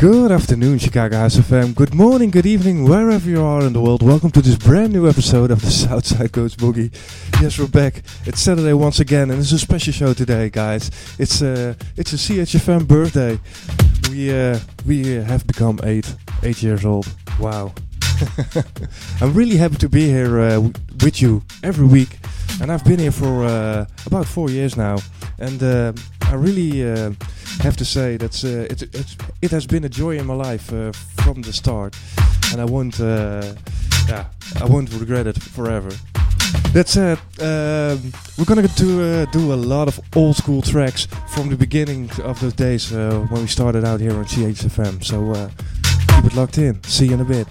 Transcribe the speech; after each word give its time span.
Good 0.00 0.32
afternoon, 0.32 0.78
Chicago 0.78 1.18
House 1.18 1.36
FM. 1.36 1.74
Good 1.74 1.92
morning, 1.92 2.30
good 2.30 2.46
evening, 2.46 2.84
wherever 2.84 3.28
you 3.28 3.44
are 3.44 3.60
in 3.66 3.74
the 3.74 3.82
world. 3.82 4.02
Welcome 4.02 4.30
to 4.30 4.40
this 4.40 4.56
brand 4.56 4.94
new 4.94 5.06
episode 5.06 5.50
of 5.50 5.60
the 5.60 5.70
Southside 5.70 6.32
Goes 6.32 6.56
Boogie. 6.56 6.90
Yes, 7.42 7.58
we're 7.58 7.66
back. 7.66 8.02
It's 8.24 8.40
Saturday 8.40 8.72
once 8.72 8.98
again, 8.98 9.30
and 9.30 9.38
it's 9.38 9.52
a 9.52 9.58
special 9.58 9.92
show 9.92 10.14
today, 10.14 10.48
guys. 10.48 10.90
It's 11.18 11.42
a 11.42 11.76
it's 11.98 12.14
a 12.14 12.16
CHFM 12.16 12.88
birthday. 12.88 13.38
We 14.08 14.32
uh, 14.32 14.60
we 14.86 15.18
uh, 15.18 15.24
have 15.24 15.46
become 15.46 15.78
eight 15.84 16.16
eight 16.44 16.62
years 16.62 16.86
old. 16.86 17.06
Wow. 17.38 17.74
I'm 19.20 19.34
really 19.34 19.58
happy 19.58 19.76
to 19.76 19.88
be 19.90 20.06
here 20.06 20.40
uh, 20.40 20.60
with 21.04 21.20
you 21.20 21.42
every 21.62 21.86
week, 21.86 22.16
and 22.62 22.72
I've 22.72 22.84
been 22.86 23.00
here 23.00 23.12
for 23.12 23.44
uh, 23.44 23.84
about 24.06 24.24
four 24.24 24.48
years 24.48 24.78
now, 24.78 24.96
and 25.38 25.62
uh, 25.62 25.92
I 26.30 26.34
really 26.34 26.88
uh, 26.88 27.12
have 27.60 27.76
to 27.78 27.84
say 27.84 28.16
that 28.16 28.44
uh, 28.44 28.72
it, 28.72 28.82
it's, 28.94 29.16
it 29.42 29.50
has 29.50 29.66
been 29.66 29.84
a 29.84 29.88
joy 29.88 30.16
in 30.16 30.26
my 30.26 30.34
life 30.34 30.72
uh, 30.72 30.92
from 31.24 31.42
the 31.42 31.52
start, 31.52 31.96
and 32.52 32.60
I 32.60 32.64
won't 32.64 33.00
uh, 33.00 33.52
yeah 34.08 34.26
I 34.60 34.64
won't 34.64 34.92
regret 34.92 35.26
it 35.26 35.42
forever. 35.42 35.90
That 36.72 36.88
said, 36.88 37.18
um, 37.40 38.12
we're 38.38 38.44
gonna 38.44 38.68
do 38.76 39.02
uh, 39.02 39.24
do 39.32 39.52
a 39.52 39.56
lot 39.56 39.88
of 39.88 39.98
old 40.14 40.36
school 40.36 40.62
tracks 40.62 41.08
from 41.34 41.48
the 41.48 41.56
beginning 41.56 42.08
of 42.22 42.38
those 42.38 42.54
days 42.54 42.92
uh, 42.92 43.26
when 43.30 43.40
we 43.40 43.48
started 43.48 43.84
out 43.84 43.98
here 43.98 44.14
on 44.14 44.24
CHFM. 44.24 45.02
So 45.02 45.50
keep 46.14 46.24
it 46.26 46.36
locked 46.36 46.58
in. 46.58 46.80
See 46.84 47.06
you 47.06 47.14
in 47.14 47.20
a 47.20 47.24
bit. 47.24 47.48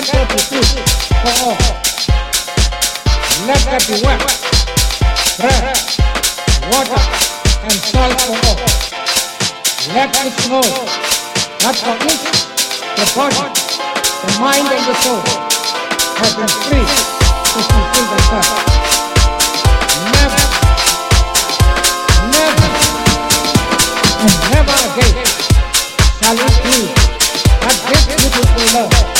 Nada 0.00 0.24
pupus. 0.32 0.80
Oo. 1.28 1.52
Nada 3.44 3.76
duwa. 3.84 4.16
Bread, 5.36 5.76
water, 6.72 7.04
and 7.68 7.80
salt 7.84 8.16
for 8.24 8.32
all. 8.48 8.56
Let 9.92 10.16
it 10.24 10.32
flow. 10.40 10.64
Not 11.60 11.76
for 11.76 12.00
it, 12.00 12.20
the 12.96 13.04
body, 13.12 13.44
the 14.24 14.32
mind, 14.40 14.72
and 14.72 14.84
the 14.88 14.96
soul 15.04 15.20
have 16.16 16.32
been 16.32 16.48
free 16.64 16.88
to 17.52 17.60
fulfill. 17.68 18.40
Never, 20.16 20.44
never, 22.32 22.68
and 24.16 24.32
never 24.48 24.76
again 24.88 25.16
shall 26.24 26.40
it 26.40 26.56
be 26.64 26.88
that 27.60 27.76
this 27.84 28.04
beautiful 28.16 28.64
love 28.80 29.19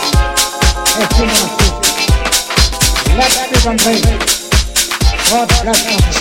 something. 3.61 4.01
God 5.29 5.47
bless 5.61 5.85
us. 5.85 6.20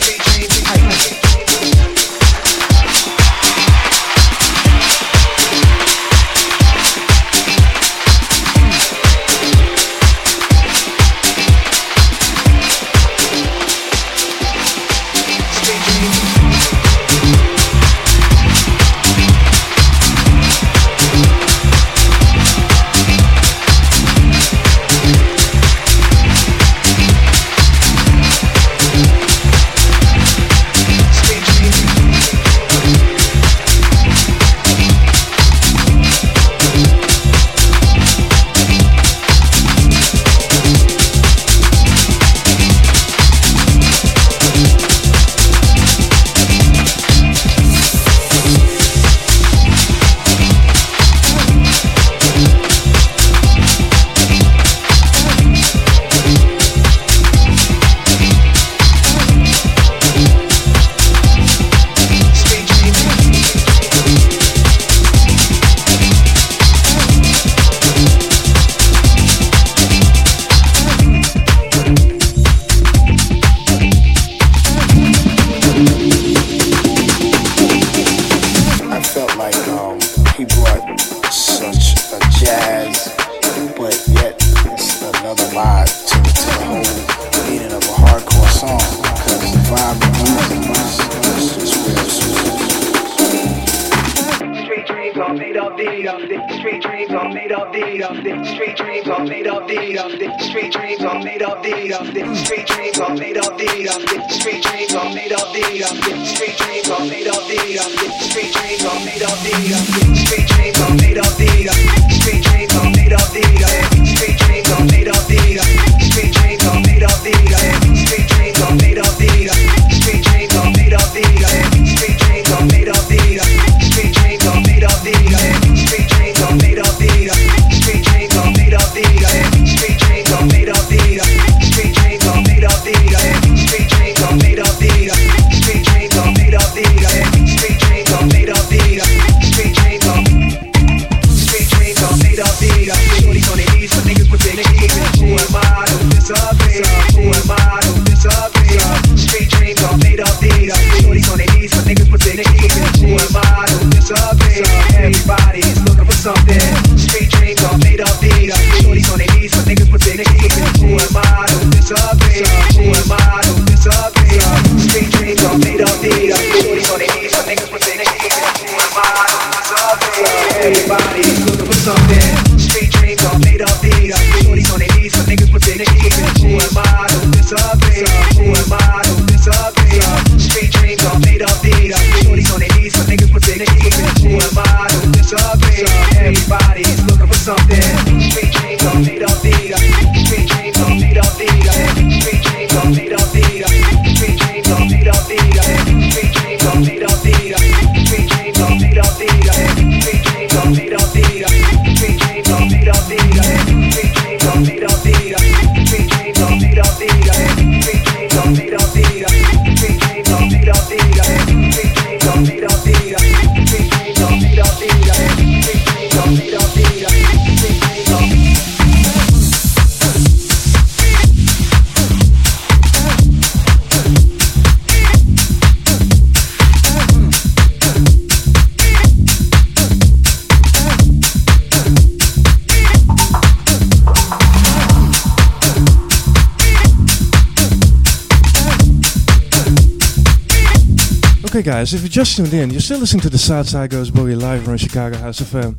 guys, 241.90 241.94
if 241.94 242.02
you 242.02 242.08
just 242.08 242.36
tuned 242.36 242.54
in, 242.54 242.70
you're 242.70 242.80
still 242.80 242.98
listening 242.98 243.20
to 243.22 243.30
the 243.30 243.38
Southside 243.38 243.90
Goes 243.90 244.10
Boogie 244.10 244.40
live 244.40 244.68
on 244.68 244.76
Chicago 244.76 245.16
House 245.16 245.40
FM. 245.40 245.74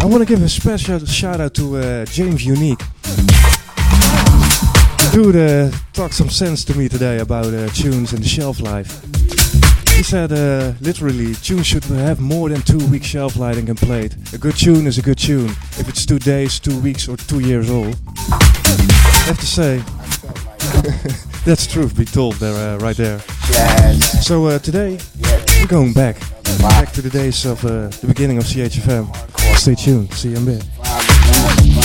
I 0.00 0.06
want 0.06 0.20
to 0.20 0.26
give 0.26 0.42
a 0.42 0.48
special 0.48 1.04
shout 1.06 1.40
out 1.40 1.54
to 1.54 1.76
uh, 1.76 2.04
James 2.06 2.44
Unique. 2.44 2.80
Dude 5.12 5.36
uh, 5.36 5.70
talked 5.92 6.14
some 6.14 6.30
sense 6.30 6.64
to 6.66 6.74
me 6.76 6.88
today 6.88 7.18
about 7.18 7.46
uh, 7.46 7.68
tunes 7.68 8.12
and 8.12 8.24
shelf 8.24 8.60
life. 8.60 9.02
He 9.96 10.02
said, 10.02 10.30
uh, 10.30 10.74
literally, 10.80 11.34
tunes 11.34 11.66
should 11.66 11.84
have 11.84 12.20
more 12.20 12.48
than 12.48 12.60
two 12.62 12.86
week 12.88 13.02
shelf 13.02 13.36
life 13.36 13.56
and 13.56 13.66
can 13.66 13.76
play 13.76 14.04
it. 14.04 14.34
A 14.34 14.38
good 14.38 14.56
tune 14.56 14.86
is 14.86 14.98
a 14.98 15.02
good 15.02 15.18
tune 15.18 15.50
if 15.78 15.88
it's 15.88 16.06
two 16.06 16.18
days, 16.18 16.60
two 16.60 16.78
weeks, 16.80 17.08
or 17.08 17.16
two 17.16 17.40
years 17.40 17.70
old. 17.70 17.96
I 18.28 19.22
have 19.26 19.40
to 19.40 19.46
say, 19.46 19.82
that's 21.44 21.66
truth 21.66 21.96
be 21.96 22.04
told 22.04 22.34
there, 22.34 22.54
uh, 22.54 22.78
right 22.78 22.96
there. 22.96 23.18
So 24.20 24.46
uh, 24.46 24.58
today, 24.58 24.98
for 25.66 25.74
going 25.74 25.92
back. 25.92 26.18
Back 26.58 26.92
to 26.92 27.02
the 27.02 27.10
days 27.10 27.44
of 27.44 27.64
uh, 27.64 27.88
the 27.88 28.06
beginning 28.06 28.38
of 28.38 28.44
CHFM. 28.44 29.14
Stay 29.56 29.74
tuned. 29.74 30.12
See 30.12 30.30
you 30.30 30.36
in 30.36 30.42
a 30.42 30.46
bit. 30.46 31.75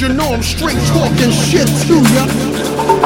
you 0.00 0.08
know 0.08 0.32
I'm 0.32 0.42
straight 0.42 0.78
talking 0.86 1.30
shit 1.30 1.66
to 1.66 2.00
ya. 2.14 2.99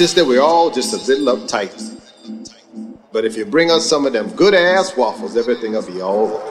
sister, 0.00 0.24
we're 0.24 0.40
all 0.40 0.70
just 0.70 0.94
a 0.94 1.12
little 1.12 1.36
uptight. 1.36 1.76
But 3.12 3.26
if 3.26 3.36
you 3.36 3.44
bring 3.44 3.70
us 3.70 3.84
some 3.84 4.06
of 4.06 4.14
them 4.14 4.30
good 4.30 4.54
ass 4.54 4.96
waffles, 4.96 5.36
everything 5.36 5.72
will 5.72 5.86
be 5.86 6.00
all 6.00 6.38
right. 6.38 6.49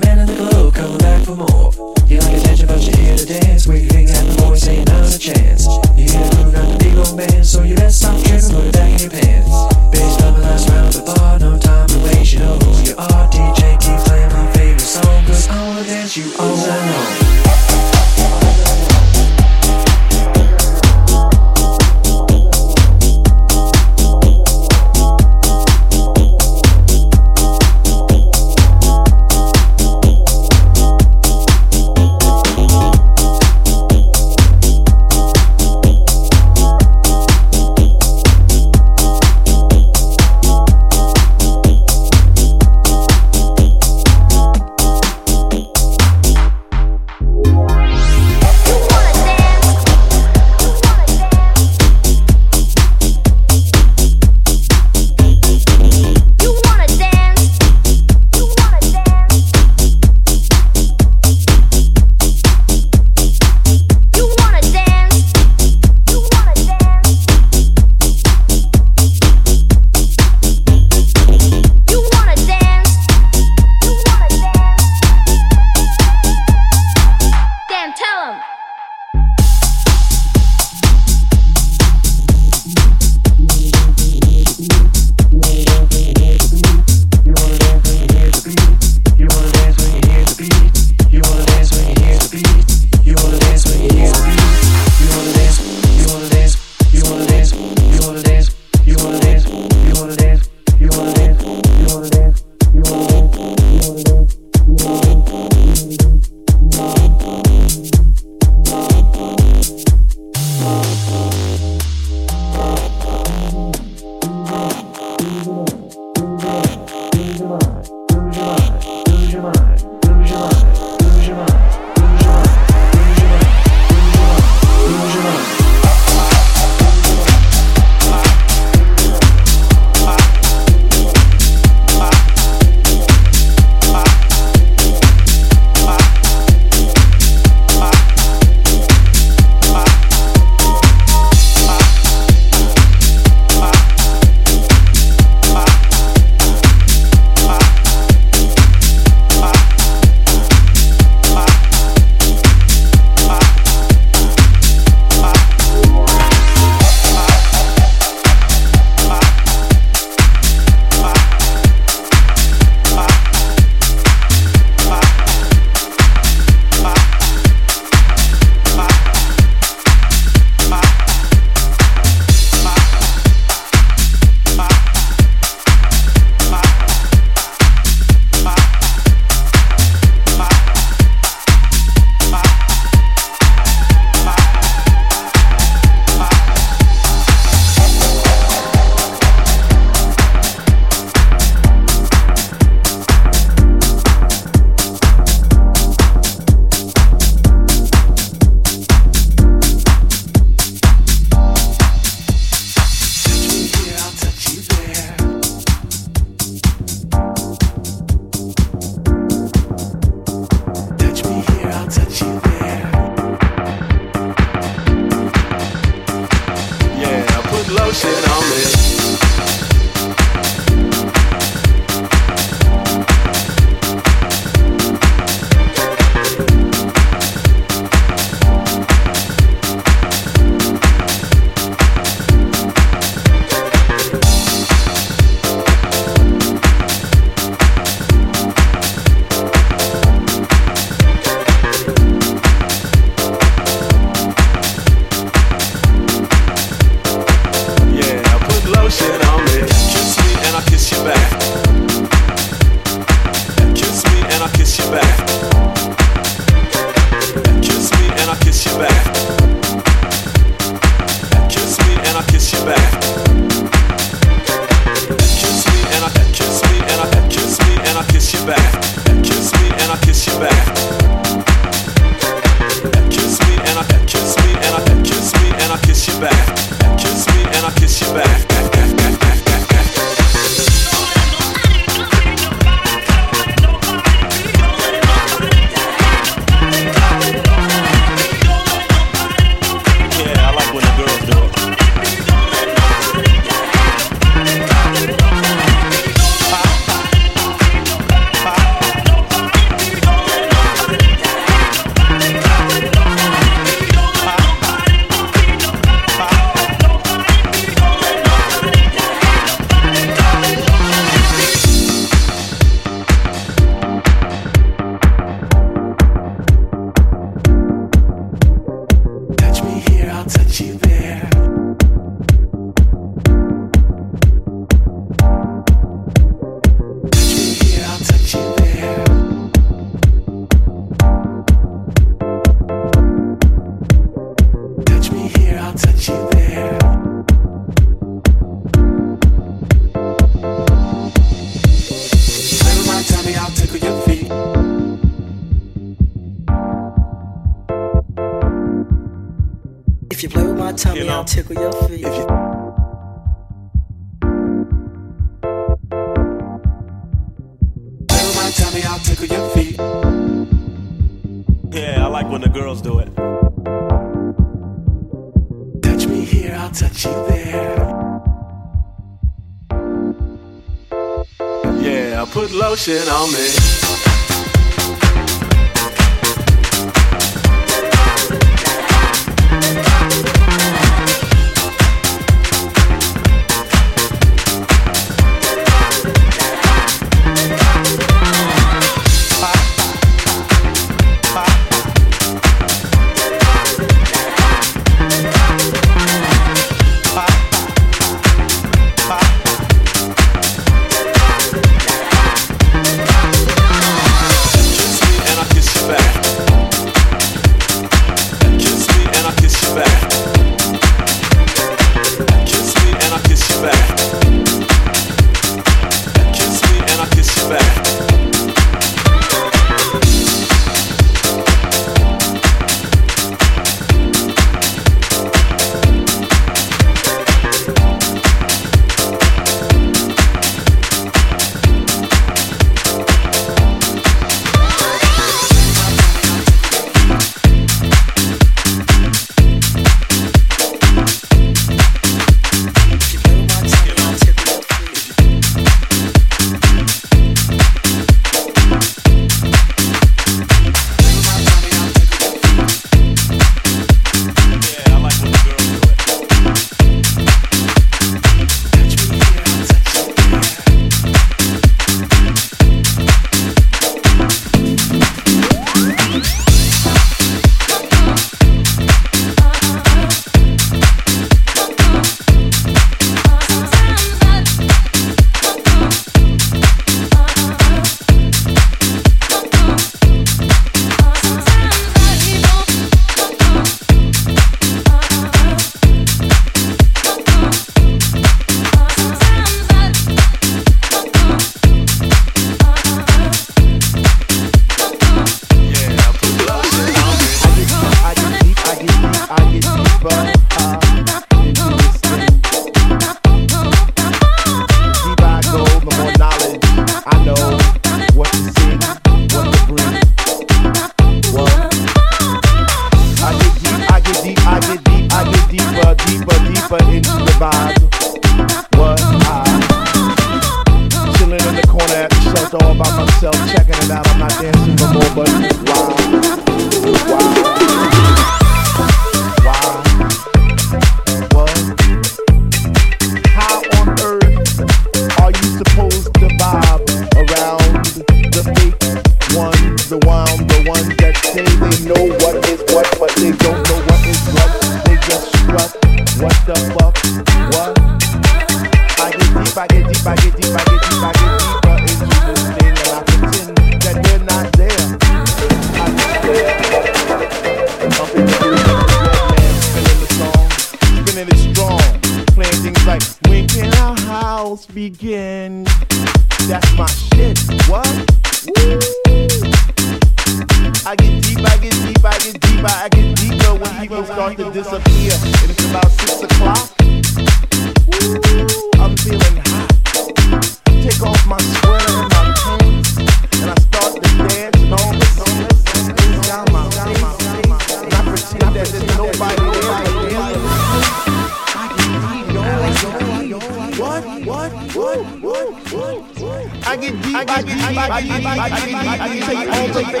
I 596.74 596.76
get 596.76 596.90
deep, 596.90 597.14
I 597.14 597.24
get 597.24 597.46
deep, 597.46 597.54
I 597.54 598.02
get 598.02 598.18
deep, 598.18 598.26
I 598.26 598.50
get 598.50 598.66
deep, 598.66 598.74
I 598.74 598.98
get 598.98 599.14
deep, 599.14 599.30
I 599.30 599.38
get 599.38 599.74
deep, 599.74 599.74
I 599.74 599.74
get 599.74 599.84
deep, 599.84 600.00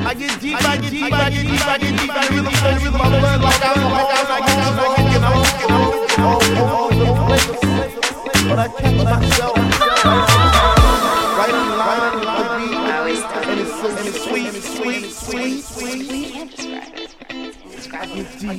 I 0.00 0.14
get 0.14 0.40
deep, 0.40 0.40
I 0.40 0.40
get 0.40 0.40
deep, 0.40 0.40
I 0.40 0.40
get 0.40 0.40
deep, 0.40 0.56
I 0.56 0.68
get 0.70 0.90
deep, 0.90 1.04
I 1.04 1.08
get 1.10 1.30
deep, 1.30 1.64
I 1.64 1.78
get 1.78 1.96
deep, 1.96 2.10
I 2.10 2.28
get 2.28 2.36
deep, 2.40 2.60
I 2.60 2.76
rhythm, 2.76 3.00
I 3.00 3.08
rhythm, 3.08 3.40
I 3.40 3.56
get 3.56 3.74
deep, 3.74 3.88
I 3.88 4.00
like 4.00 4.10
I 4.10 4.28
like 4.28 4.36
I 4.36 4.40
like 4.40 4.40
I 4.40 4.48
get 4.50 4.68
deep, 4.70 4.82
I 4.82 4.88
get 4.90 5.08
deep, 5.10 5.22
I 5.22 5.38
get 7.30 7.60
but 8.50 8.58
I 8.58 8.68
catch 8.68 9.04
myself. 9.04 9.59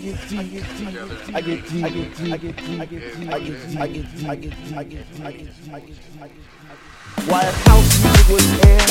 get 0.02 0.18
deep, 0.30 0.39
I 0.39 0.43
get 0.43 0.66
deep, 0.78 1.36
I 1.36 1.41
get 1.41 1.68
deep, 1.68 1.84
I 1.84 1.89
get 1.91 2.16
deep, 2.16 2.24
I 2.24 2.38
get 2.38 2.58
deep, 2.58 2.82
I 2.82 2.88
get 2.88 3.16
deep, 3.16 3.30
I 3.30 3.38
get 3.38 3.62
deep, 3.68 3.80
I 3.80 4.36
get 4.36 4.66
deep, 4.66 4.78
I 4.78 4.84
get 4.84 5.06
deep, 5.14 5.26
I 5.26 5.32
get 5.32 5.64
deep, 5.64 5.74
I 5.74 5.80
get 5.80 5.95
deep. 5.95 6.32
House 7.68 7.91
music 8.02 8.28
was 8.30 8.47
air, 8.66 8.86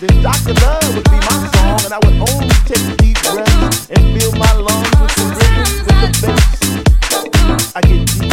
then 0.00 0.14
Dr. 0.22 0.54
Love 0.54 0.94
would 0.94 1.04
be 1.04 1.18
my 1.18 1.36
song, 1.54 1.80
and 1.84 1.92
I 1.92 1.98
would 2.02 2.18
only 2.28 2.54
take 2.66 2.86
deep 2.98 3.18
breaths 3.30 3.90
and 3.90 4.02
fill 4.18 4.32
my 4.32 4.52
lungs 4.54 4.90
with 5.00 5.14
the 5.14 5.24
rhythm, 5.38 5.66
with 5.86 5.96
the 5.96 6.26
bass. 6.26 7.76
I 7.76 7.80
get 7.82 8.06
deep. 8.06 8.29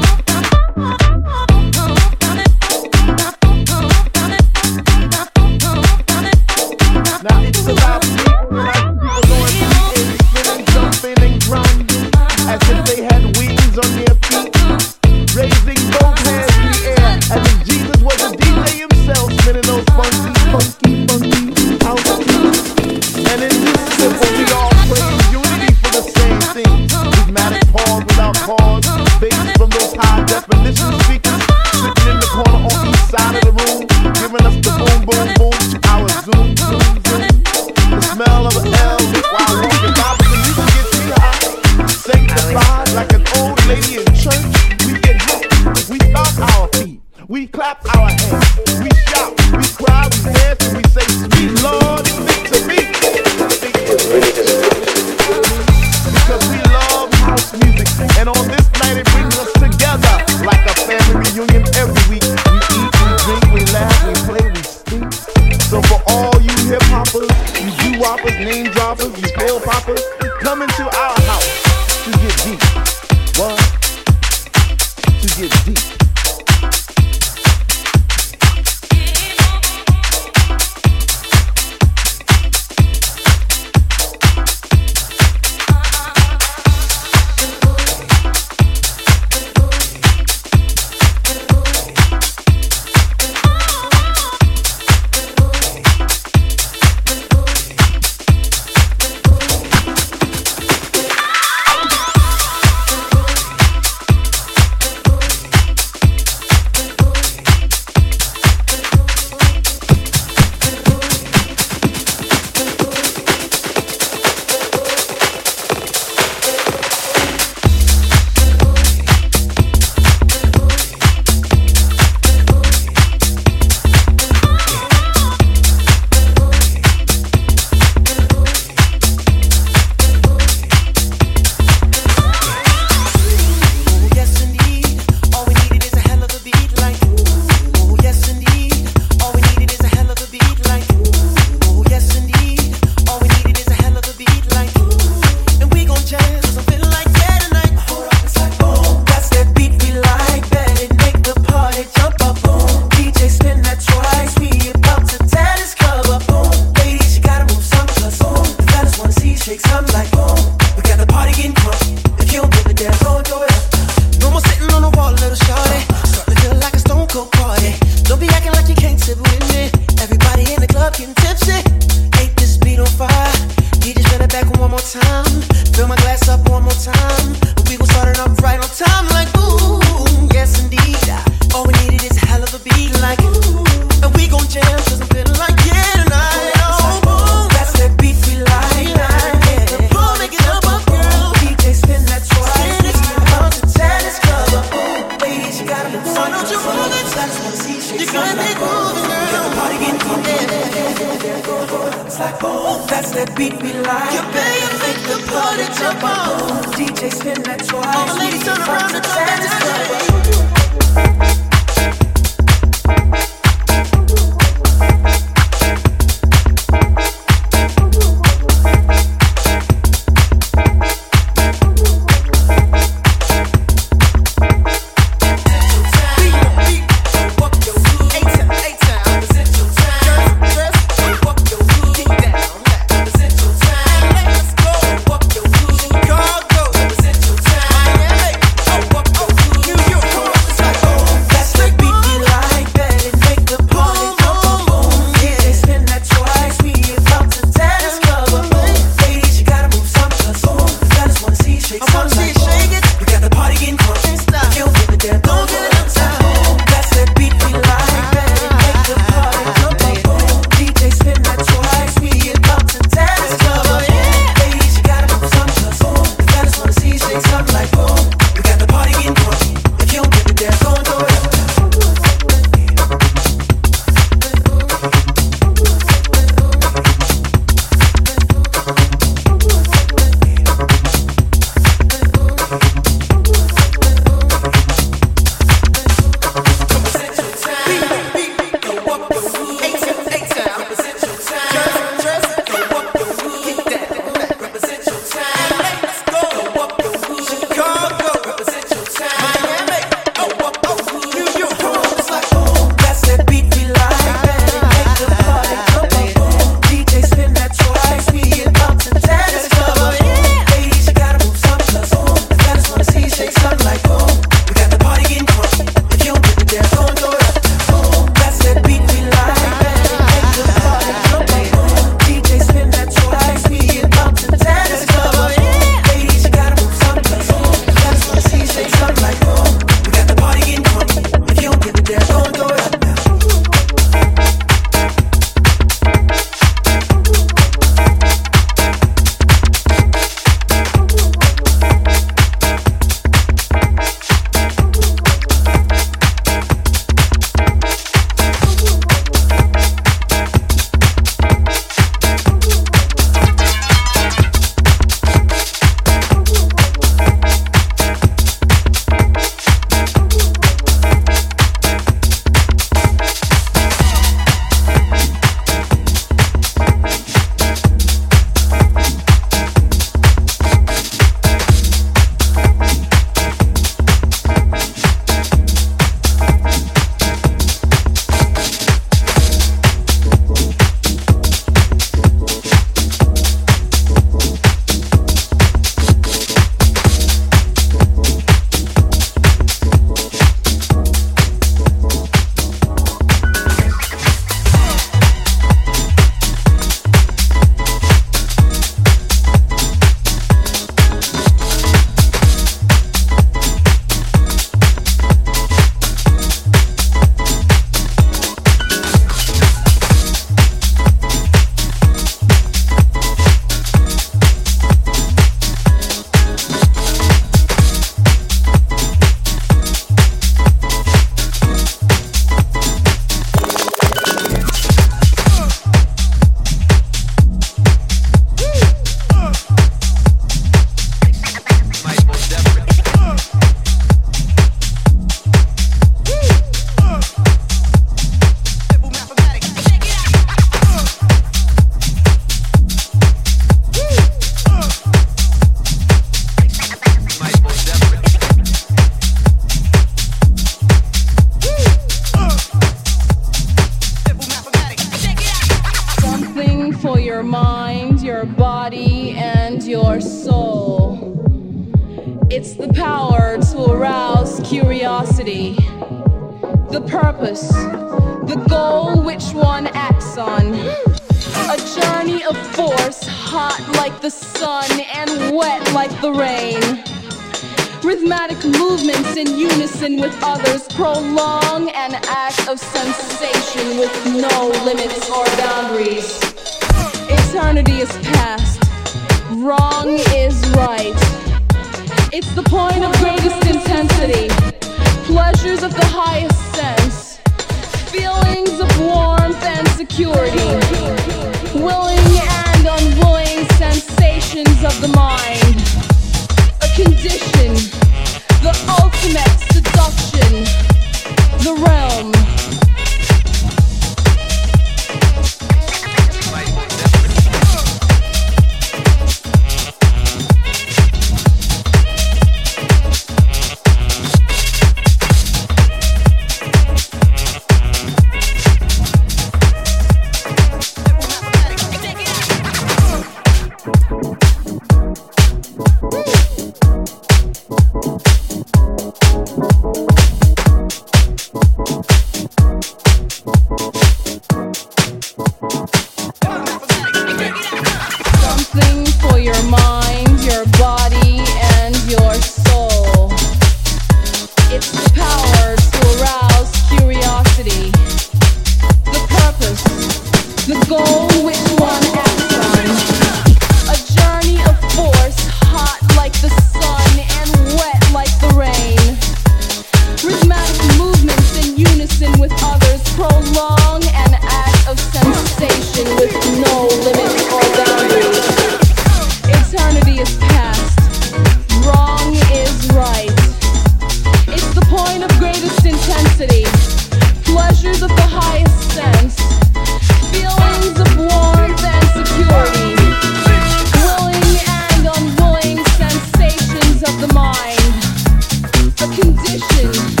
A 599.33 600.00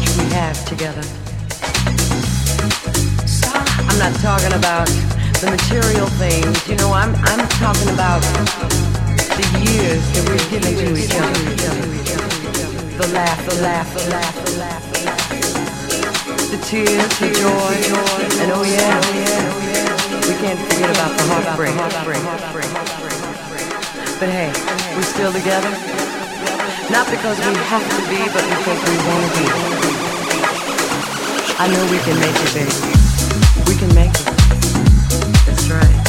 much 0.00 0.16
we 0.16 0.24
have 0.32 0.56
together. 0.64 1.02
I'm 3.88 3.98
not 3.98 4.14
talking 4.20 4.52
about 4.56 4.88
the 5.40 5.50
material 5.50 6.06
things, 6.16 6.68
you 6.68 6.76
know, 6.76 6.92
I'm, 6.92 7.14
I'm 7.28 7.46
talking 7.60 7.88
about 7.92 8.22
the 8.22 9.46
years 9.64 10.02
that 10.14 10.24
we've 10.28 10.50
given 10.50 10.74
to 10.76 10.96
each 10.96 11.14
other. 11.16 11.44
The 12.96 13.08
laugh, 13.12 13.40
the 13.48 13.62
laugh, 13.62 13.88
the 13.94 14.10
laugh, 14.10 14.44
the 14.44 14.58
laugh, 14.58 14.92
the 14.92 14.98
laugh. 15.04 15.28
The 16.50 16.58
tears, 16.66 17.12
the 17.20 17.30
joy, 17.32 17.74
and 18.40 18.52
oh, 18.52 18.60
oh 18.60 18.64
yeah, 18.64 19.00
we 20.26 20.34
can't 20.42 20.58
forget 20.58 20.90
about 20.90 21.12
the 21.16 21.24
heartbreak. 21.30 21.74
But 24.20 24.28
hey, 24.28 24.52
we're 24.94 25.02
still 25.02 25.32
together. 25.32 25.72
Not 26.90 27.08
because 27.08 27.38
we 27.38 27.54
have 27.54 27.86
to 27.88 28.02
be, 28.10 28.18
but 28.34 28.42
because 28.50 28.80
we 28.82 28.96
want 29.06 29.32
to 29.32 29.84
be. 29.86 29.89
I 31.62 31.68
know 31.68 31.84
we 31.90 31.98
can 31.98 32.18
make 32.18 32.34
it, 32.36 32.54
baby. 32.54 32.72
We 33.68 33.76
can 33.76 33.94
make 33.94 34.14
it. 34.14 34.24
That's 35.44 35.68
right. 35.68 35.99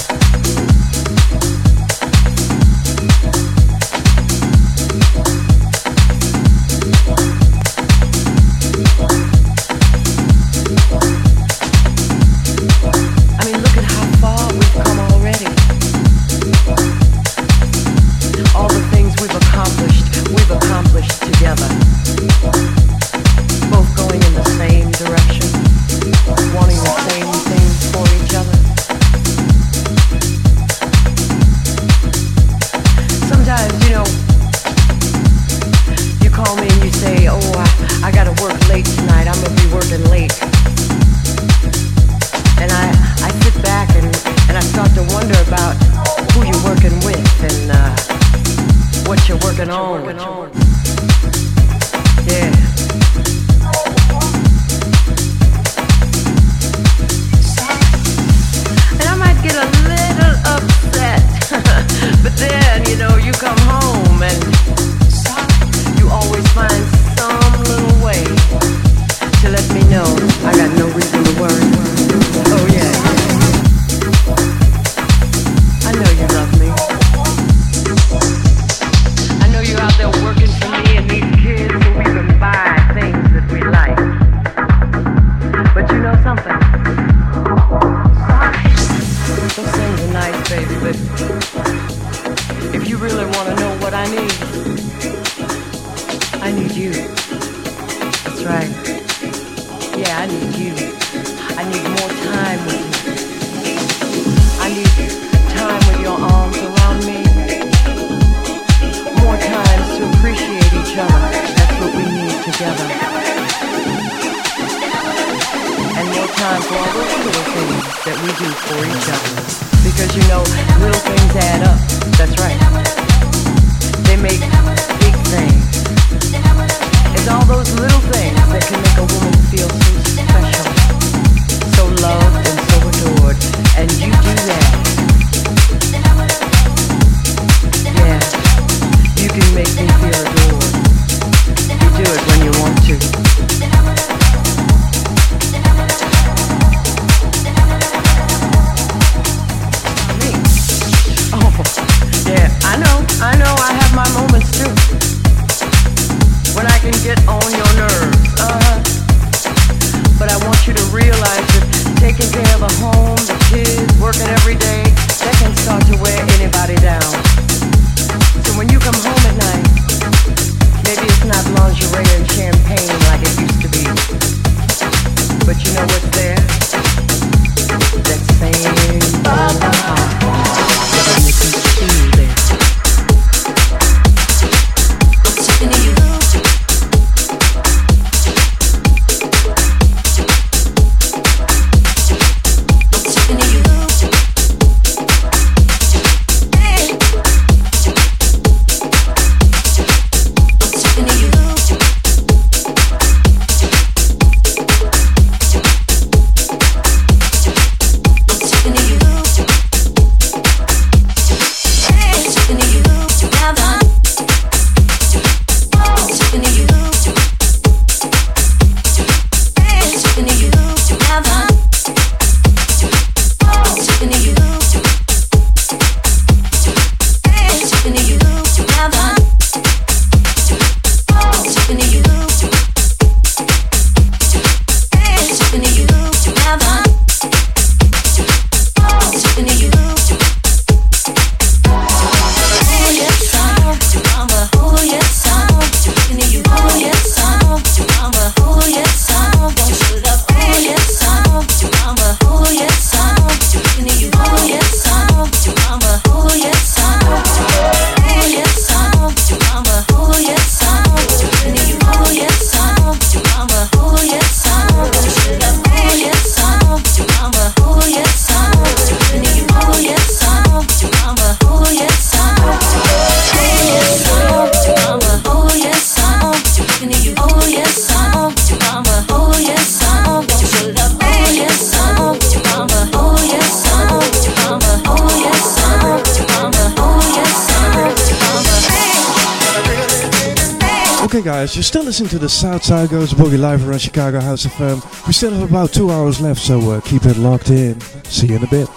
the 292.21 292.29
Southside 292.29 292.89
Goes 292.89 293.13
Boogie 293.13 293.39
live 293.39 293.67
around 293.67 293.79
Chicago 293.79 294.19
House 294.19 294.45
of 294.45 294.53
Firm. 294.53 294.79
We 295.07 295.13
still 295.13 295.31
have 295.31 295.49
about 295.49 295.73
two 295.73 295.89
hours 295.89 296.21
left, 296.21 296.39
so 296.39 296.59
uh, 296.69 296.79
keep 296.81 297.03
it 297.05 297.17
locked 297.17 297.49
in. 297.49 297.81
See 298.05 298.27
you 298.27 298.35
in 298.35 298.43
a 298.43 298.47
bit. 298.47 298.69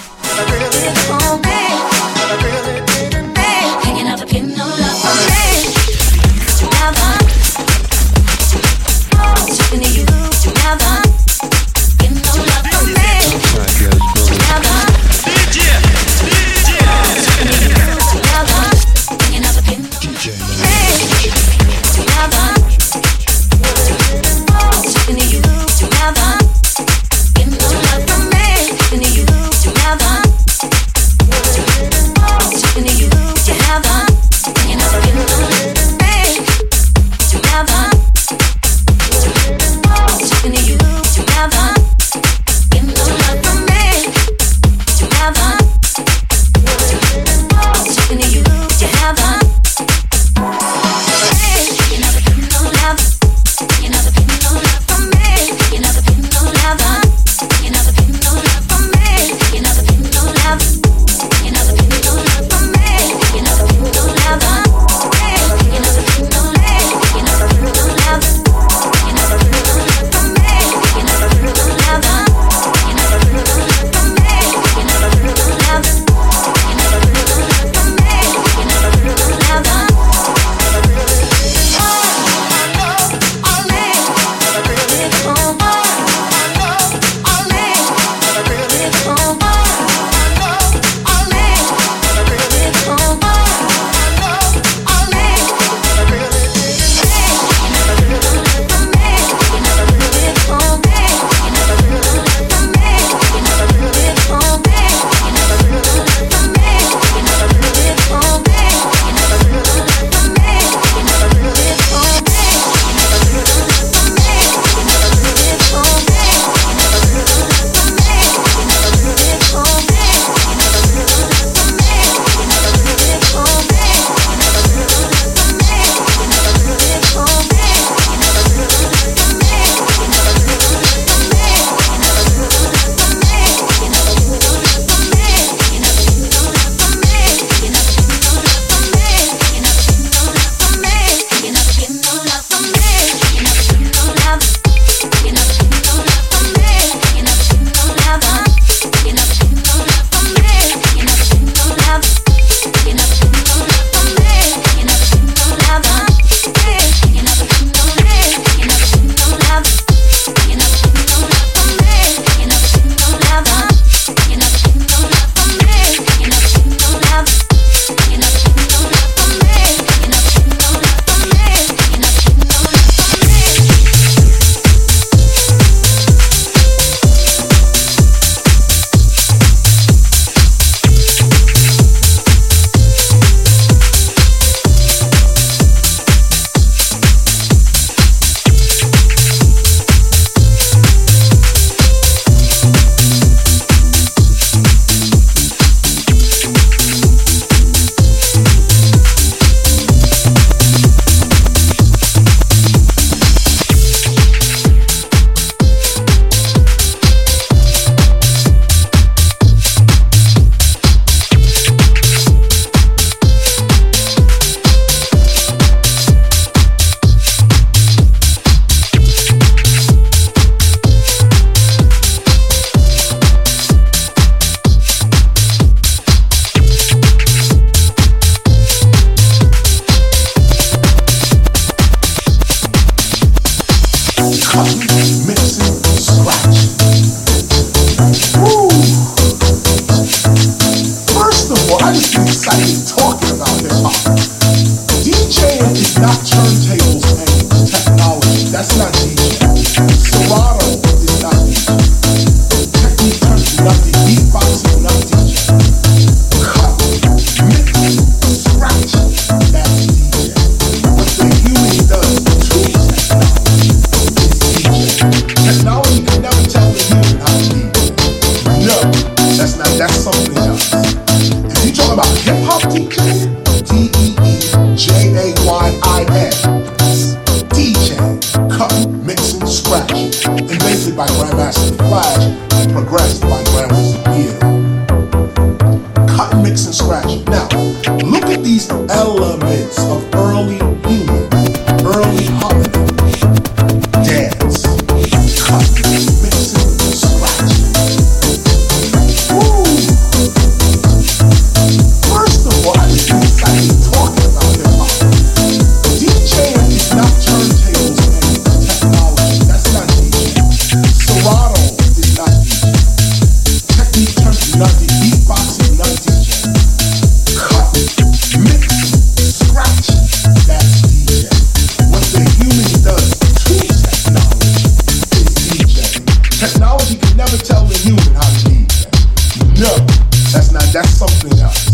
now 330.53 330.65
that's 330.73 330.91
something 330.91 331.39
else. 331.41 331.67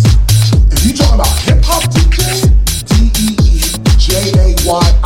If 0.72 0.84
you 0.84 0.92
talking 0.92 1.14
about 1.14 1.38
hip 1.40 1.59
hop 1.64 1.82
DJ, 1.90 2.47
D 2.86 3.10
E 3.18 3.36
E 3.40 3.60
J 3.97 4.32
A 4.38 4.55
Y 4.66 4.99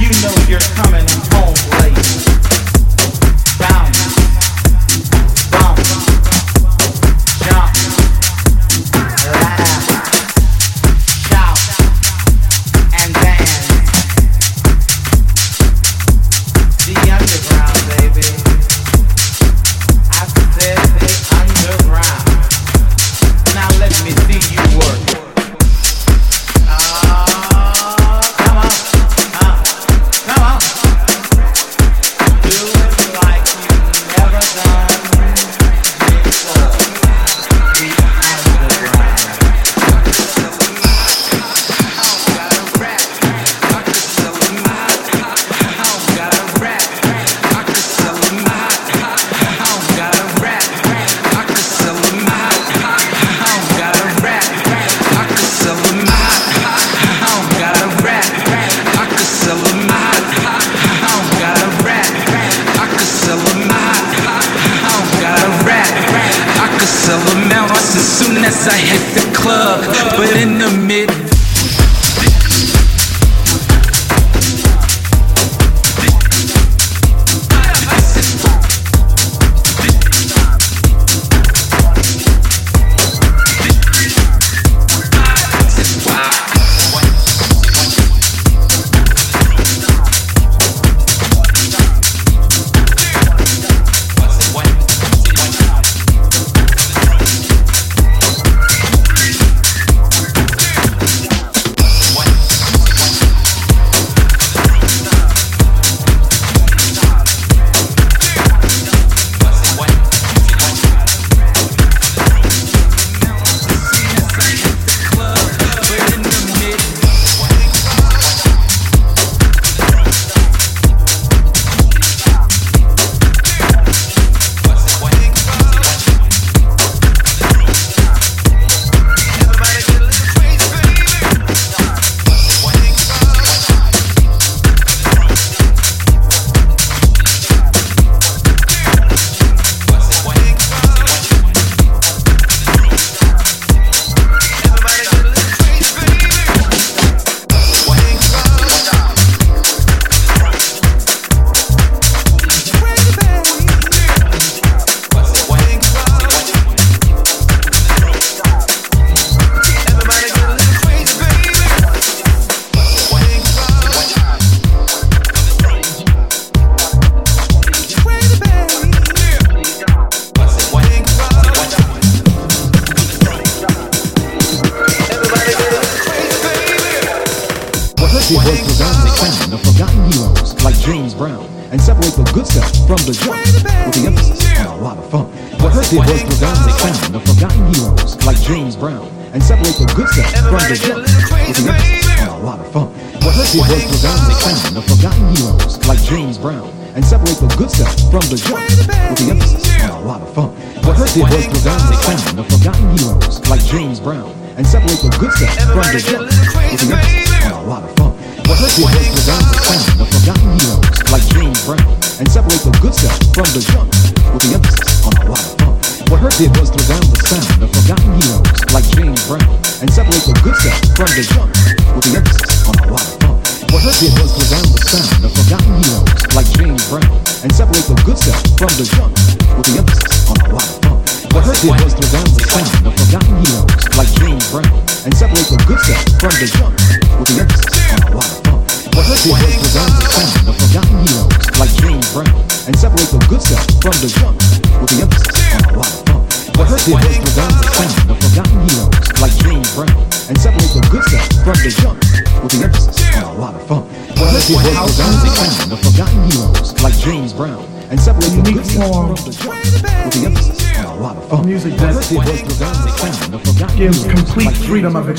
you 0.00 0.08
know 0.22 0.34
you're 0.48 0.58
coming 0.74 1.33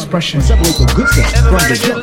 expression. 0.05 0.41
Separate 0.41 0.77
the 0.77 0.93
good 0.95 1.07
stuff 1.09 1.33
from 1.33 1.53
the 1.53 1.94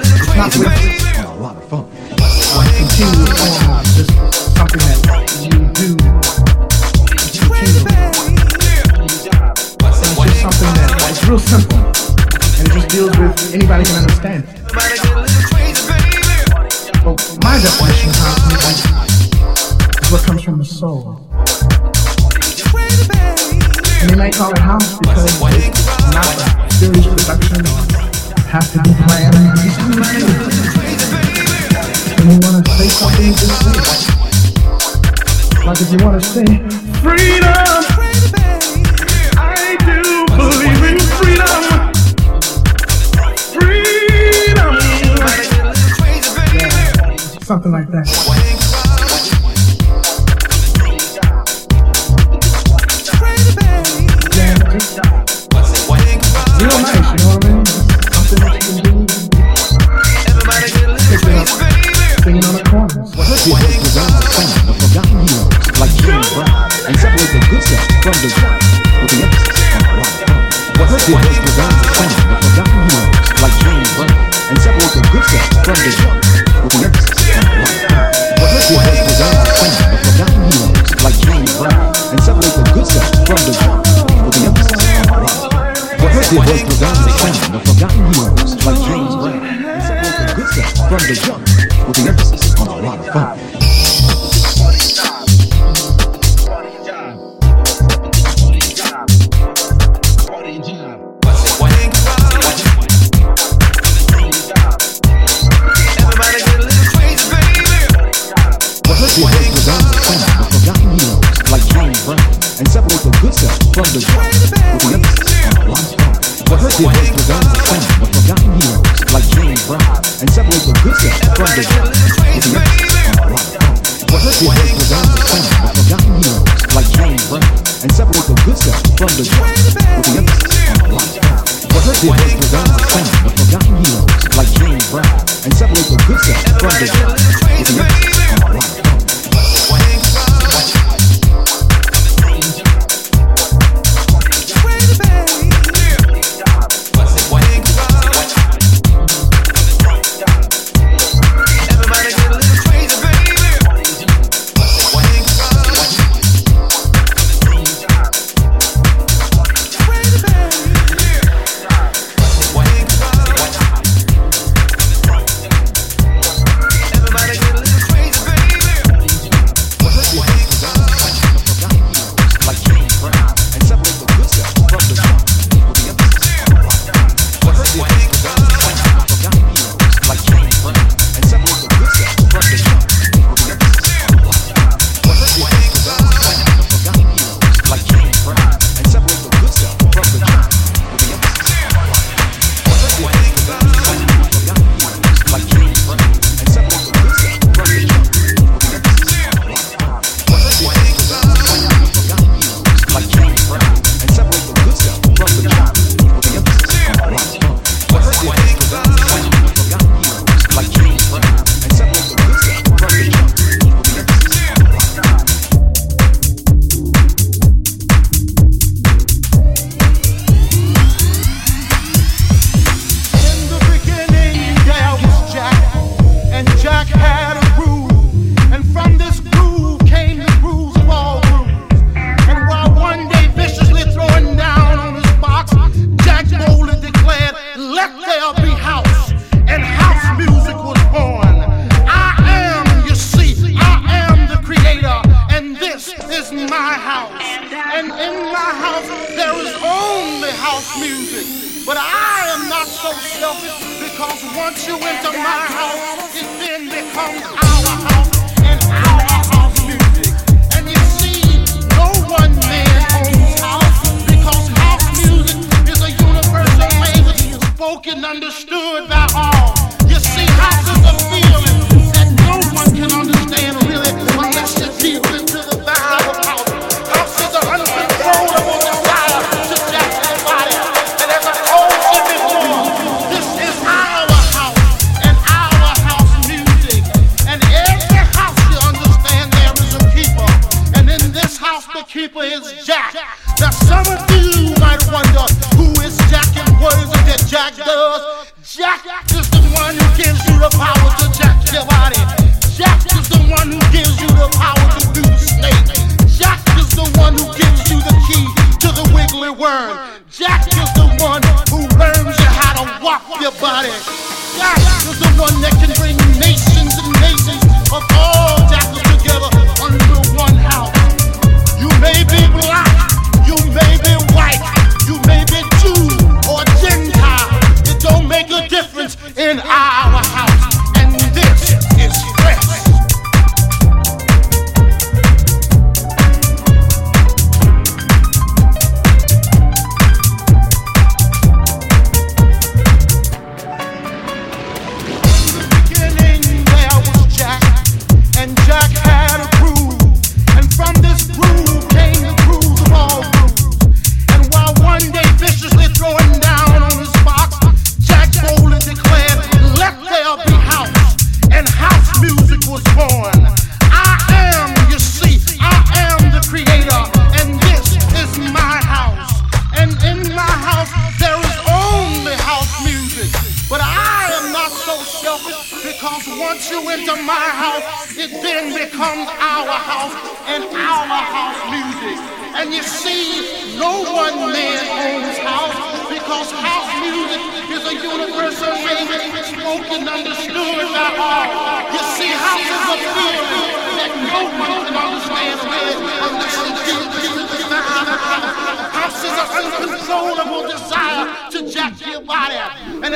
from 68.03 68.11
the 68.15 68.72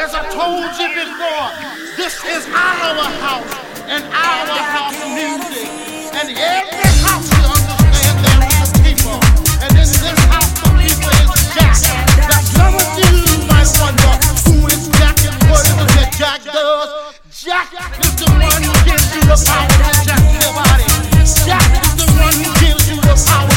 As 0.06 0.14
I 0.14 0.22
told 0.30 0.70
you 0.78 0.86
before, 0.94 1.50
this 1.98 2.14
is 2.22 2.46
our 2.46 3.10
house 3.26 3.50
and 3.90 4.06
our 4.06 4.54
house 4.70 4.94
music. 5.02 5.66
And 6.14 6.30
every 6.30 6.90
house, 7.02 7.26
you 7.26 7.42
understand, 7.42 8.14
there 8.22 8.46
is 8.46 8.70
the 8.70 8.86
people. 8.86 9.18
And 9.66 9.74
in 9.74 9.82
this 9.82 10.22
house, 10.30 10.46
the 10.62 10.70
people 10.78 11.10
is 11.10 11.34
Jack. 11.58 11.74
Now 12.22 12.38
some 12.38 12.78
of 12.78 12.86
you 13.02 13.50
might 13.50 13.66
wonder 13.82 14.14
who 14.46 14.70
is 14.70 14.86
Jack 14.94 15.18
and 15.26 15.42
what 15.50 15.66
is 15.66 15.74
it 15.74 15.90
that 15.98 16.14
Jack 16.14 16.54
does. 16.54 17.18
Jack 17.34 17.74
is 17.98 18.14
the 18.14 18.30
one 18.30 18.62
who 18.62 18.70
gives 18.86 19.10
you 19.10 19.26
the 19.26 19.34
power 19.42 19.66
to 19.66 19.90
jack 20.06 20.22
your 20.38 20.54
body. 20.54 20.86
Jack 21.50 21.66
is 21.82 21.98
the 21.98 22.06
one 22.14 22.38
who 22.46 22.50
gives 22.62 22.86
you 22.86 22.94
the 23.02 23.14
power. 23.26 23.55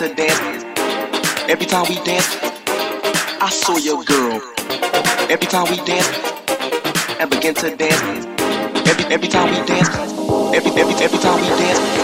to 0.00 0.14
dance. 0.14 0.64
Every 1.50 1.66
time 1.66 1.84
we 1.86 1.96
dance, 1.96 2.26
I 3.38 3.50
saw 3.50 3.76
your 3.76 4.02
girl. 4.02 4.40
Every 5.28 5.46
time 5.46 5.68
we 5.68 5.76
dance 5.84 6.08
and 7.20 7.28
begin 7.28 7.54
to 7.56 7.76
dance. 7.76 8.24
Every 8.88 9.04
every 9.12 9.28
time 9.28 9.50
we 9.50 9.66
dance, 9.66 9.90
every 10.56 10.70
every 10.80 10.94
every 11.04 11.18
time 11.18 11.38
we 11.42 11.48
dance. 11.48 11.99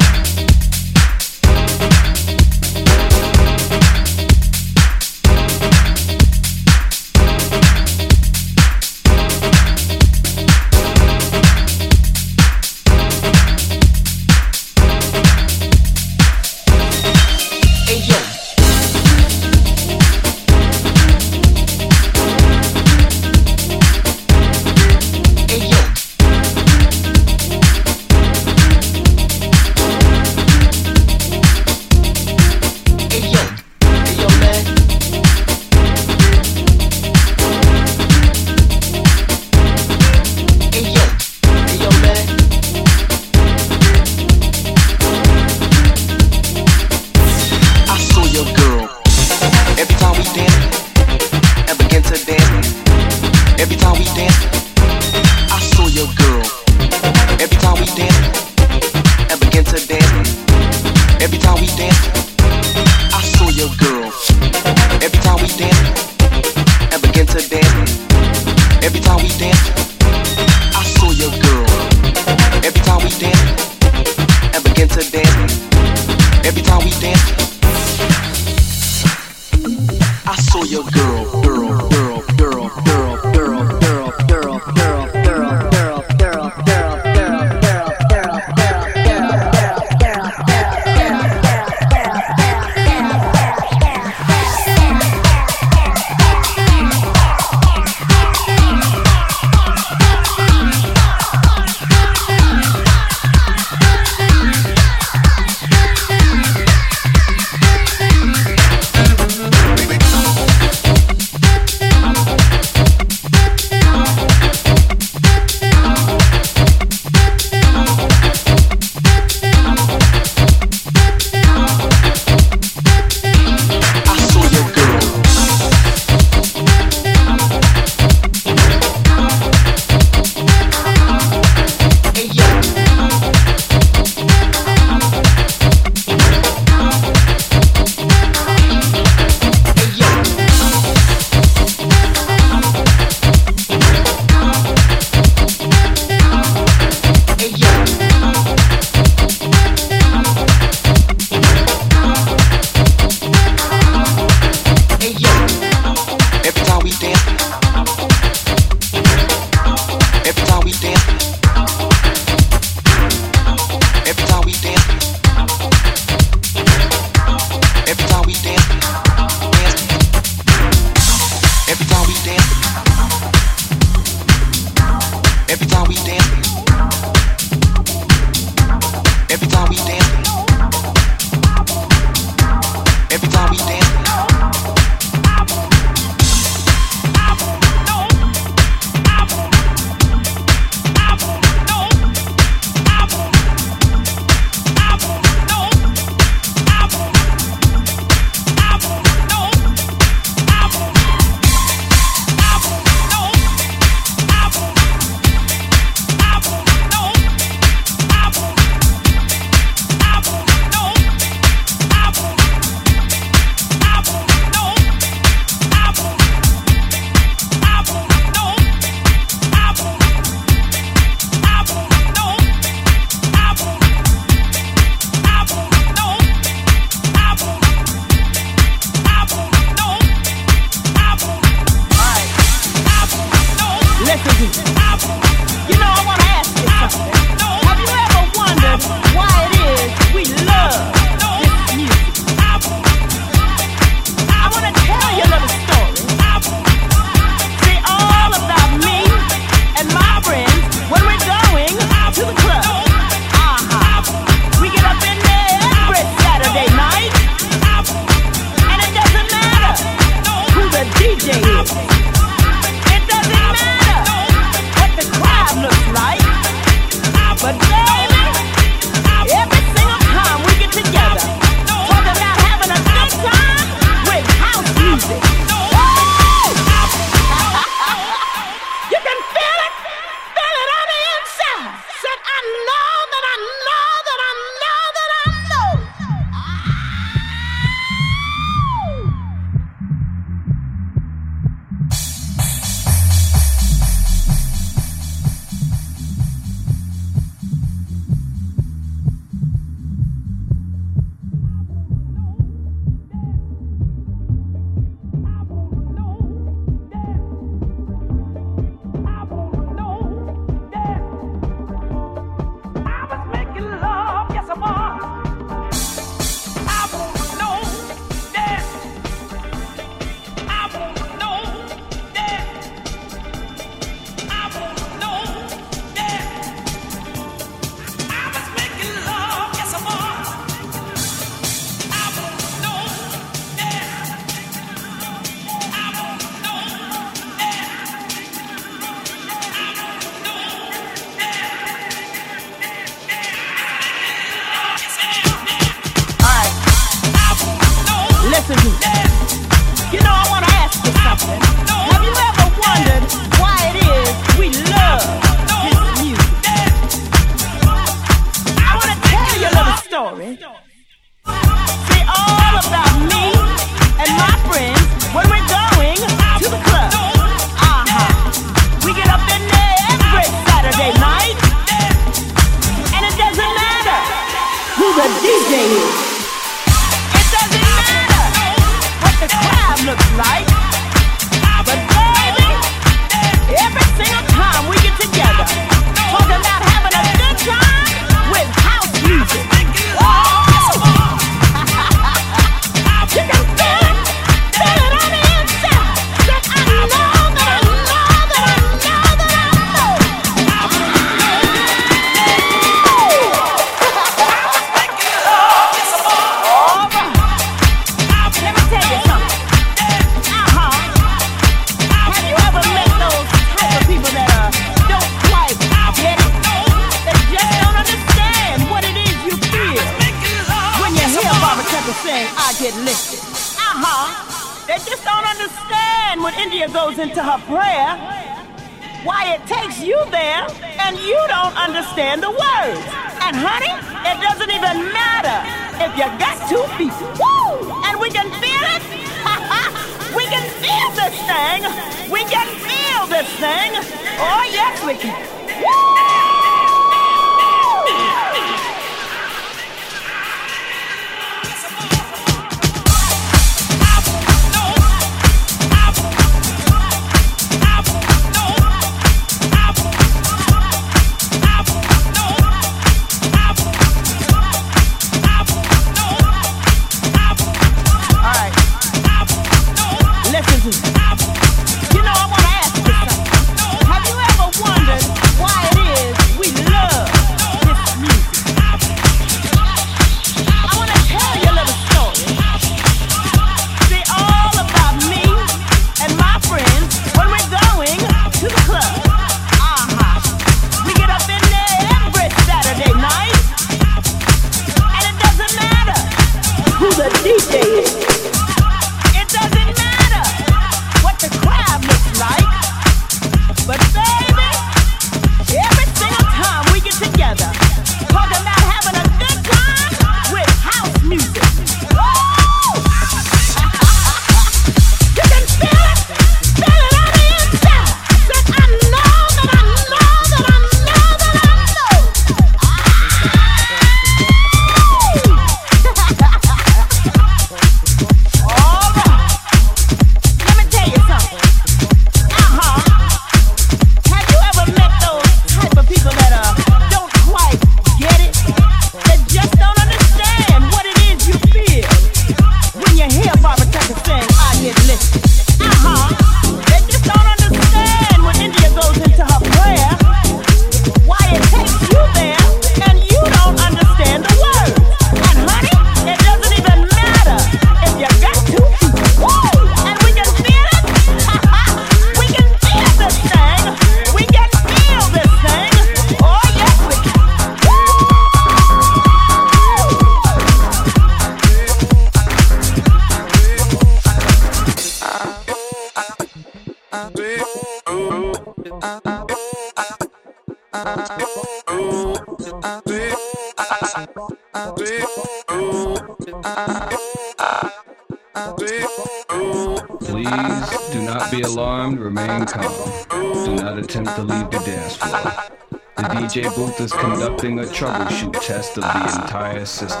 The 599.61 600.00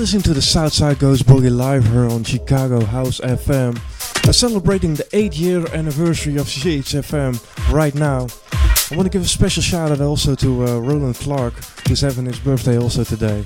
listening 0.00 0.22
to 0.22 0.32
the 0.32 0.40
Southside 0.40 0.98
Goes 0.98 1.20
Boogie 1.20 1.54
live 1.54 1.86
here 1.88 2.06
on 2.06 2.24
Chicago 2.24 2.82
House 2.82 3.20
FM. 3.20 3.78
I'm 4.26 4.32
celebrating 4.32 4.94
the 4.94 5.06
8 5.12 5.36
year 5.36 5.66
anniversary 5.74 6.38
of 6.38 6.46
CHFM 6.46 7.36
right 7.70 7.94
now. 7.94 8.28
I 8.90 8.96
want 8.96 9.04
to 9.04 9.10
give 9.10 9.20
a 9.20 9.28
special 9.28 9.62
shout 9.62 9.90
out 9.90 10.00
also 10.00 10.34
to 10.36 10.66
uh, 10.66 10.78
Roland 10.78 11.16
Clark, 11.16 11.52
who's 11.86 12.00
having 12.00 12.24
his 12.24 12.38
birthday 12.38 12.78
also 12.78 13.04
today. 13.04 13.44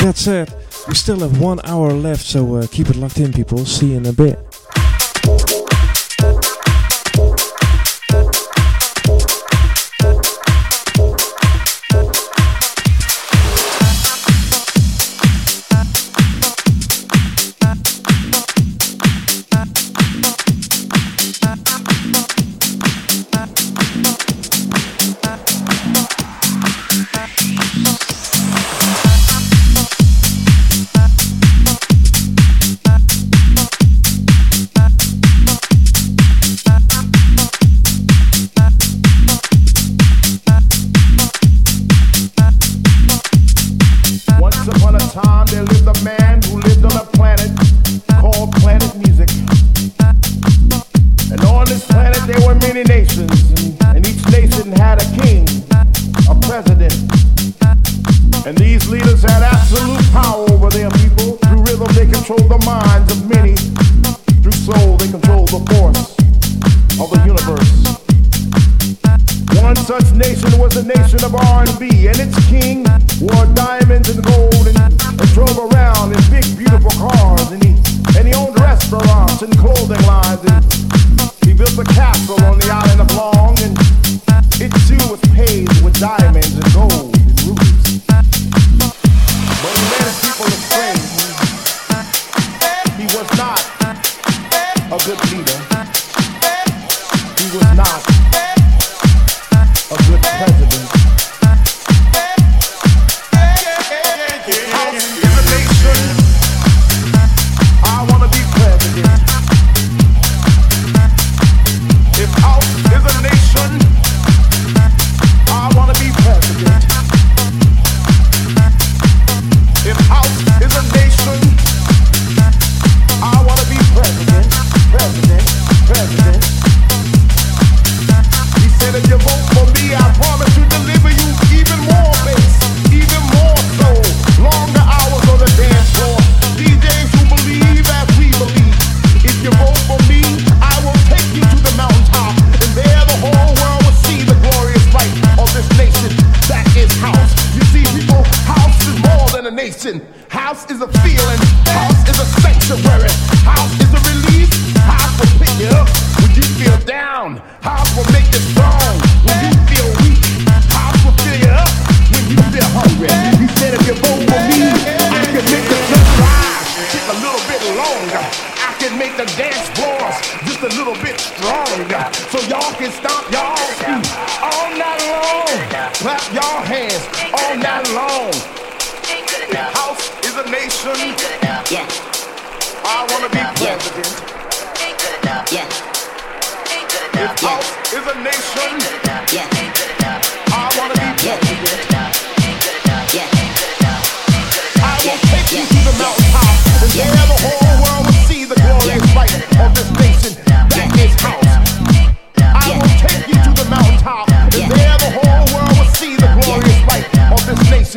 That 0.00 0.14
said, 0.14 0.54
we 0.88 0.94
still 0.94 1.20
have 1.20 1.38
one 1.42 1.60
hour 1.64 1.92
left, 1.92 2.24
so 2.24 2.54
uh, 2.54 2.66
keep 2.68 2.88
it 2.88 2.96
locked 2.96 3.18
in, 3.18 3.34
people. 3.34 3.66
See 3.66 3.90
you 3.90 3.98
in 3.98 4.06
a 4.06 4.14
bit. 4.14 4.45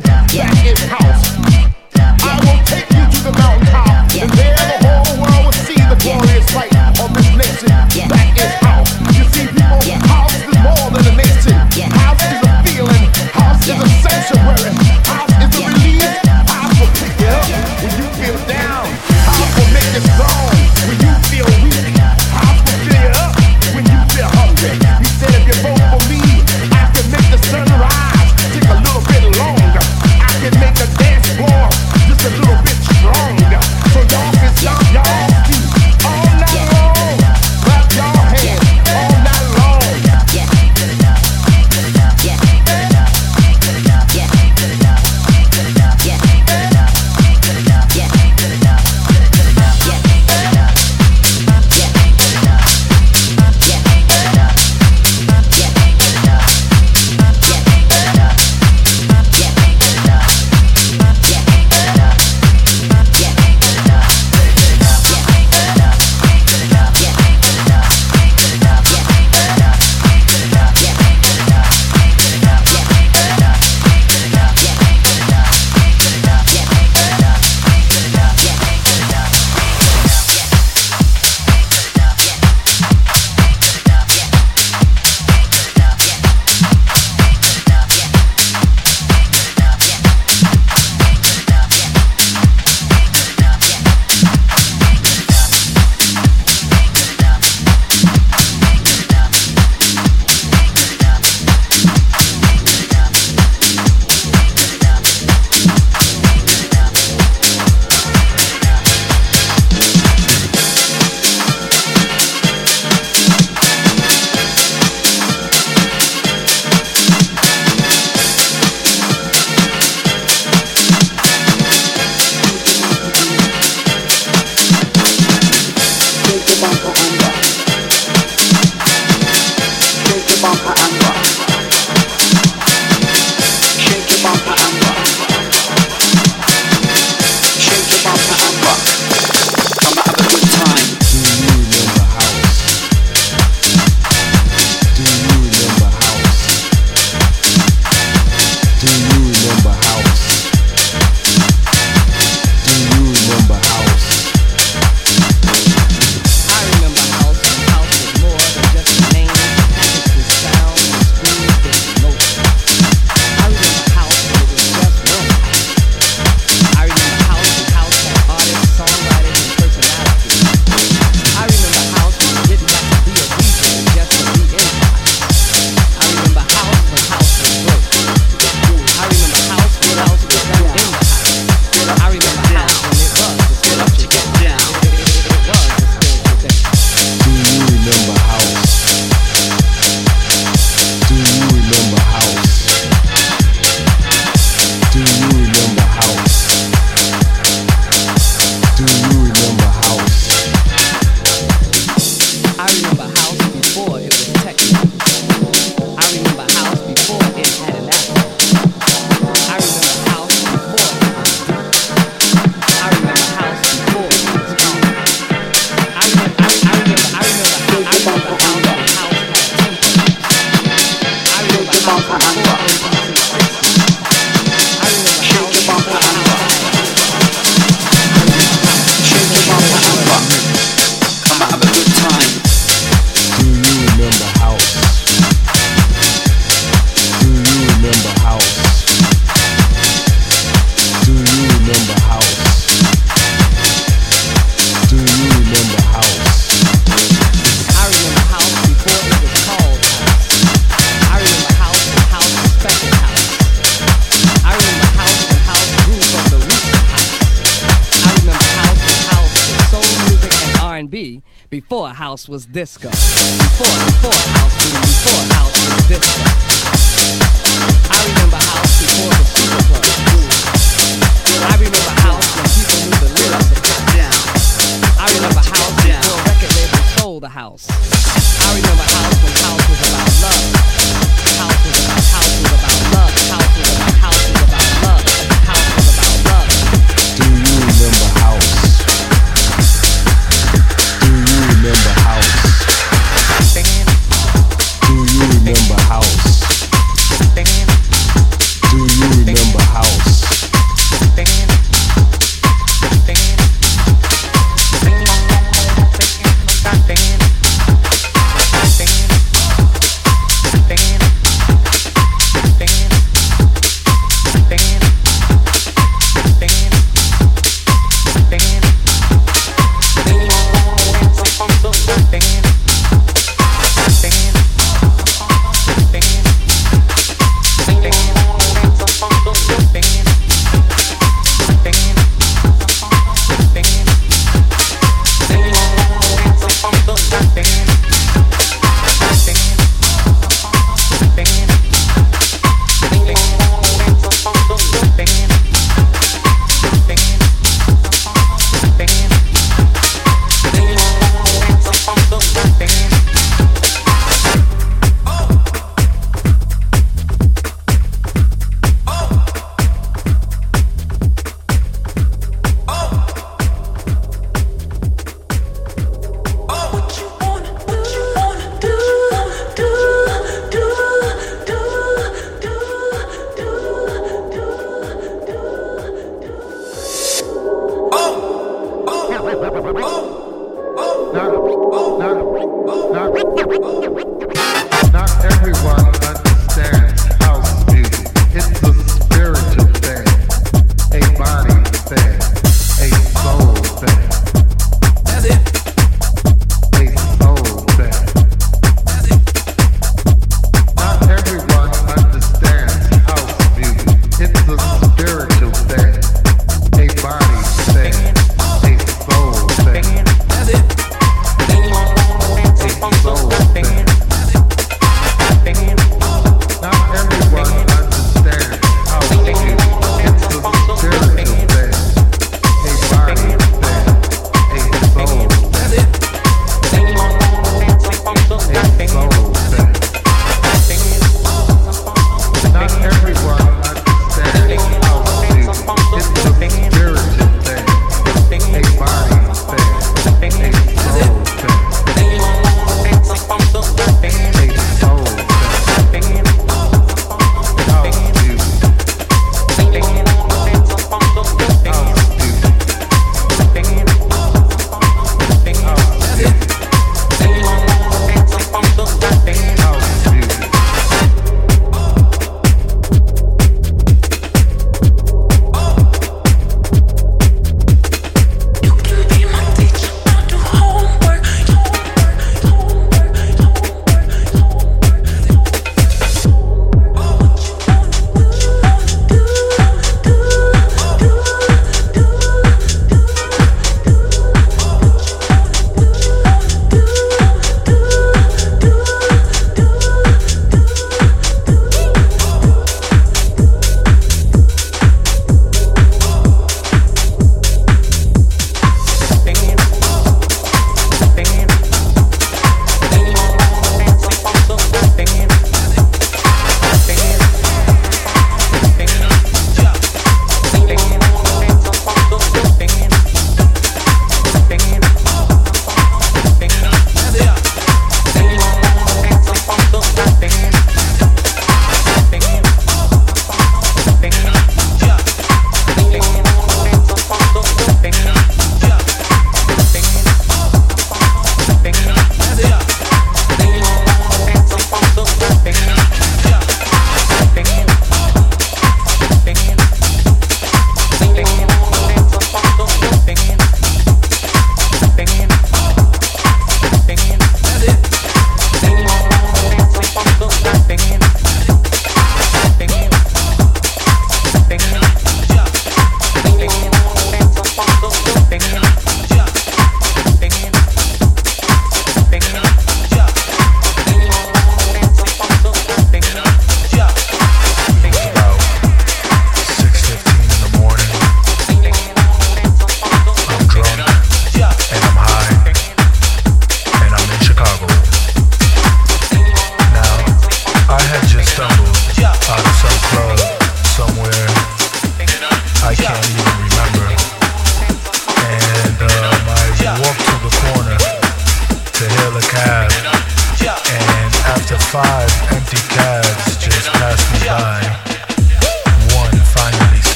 That 0.00 0.64
is 0.64 0.78
house. 0.88 1.61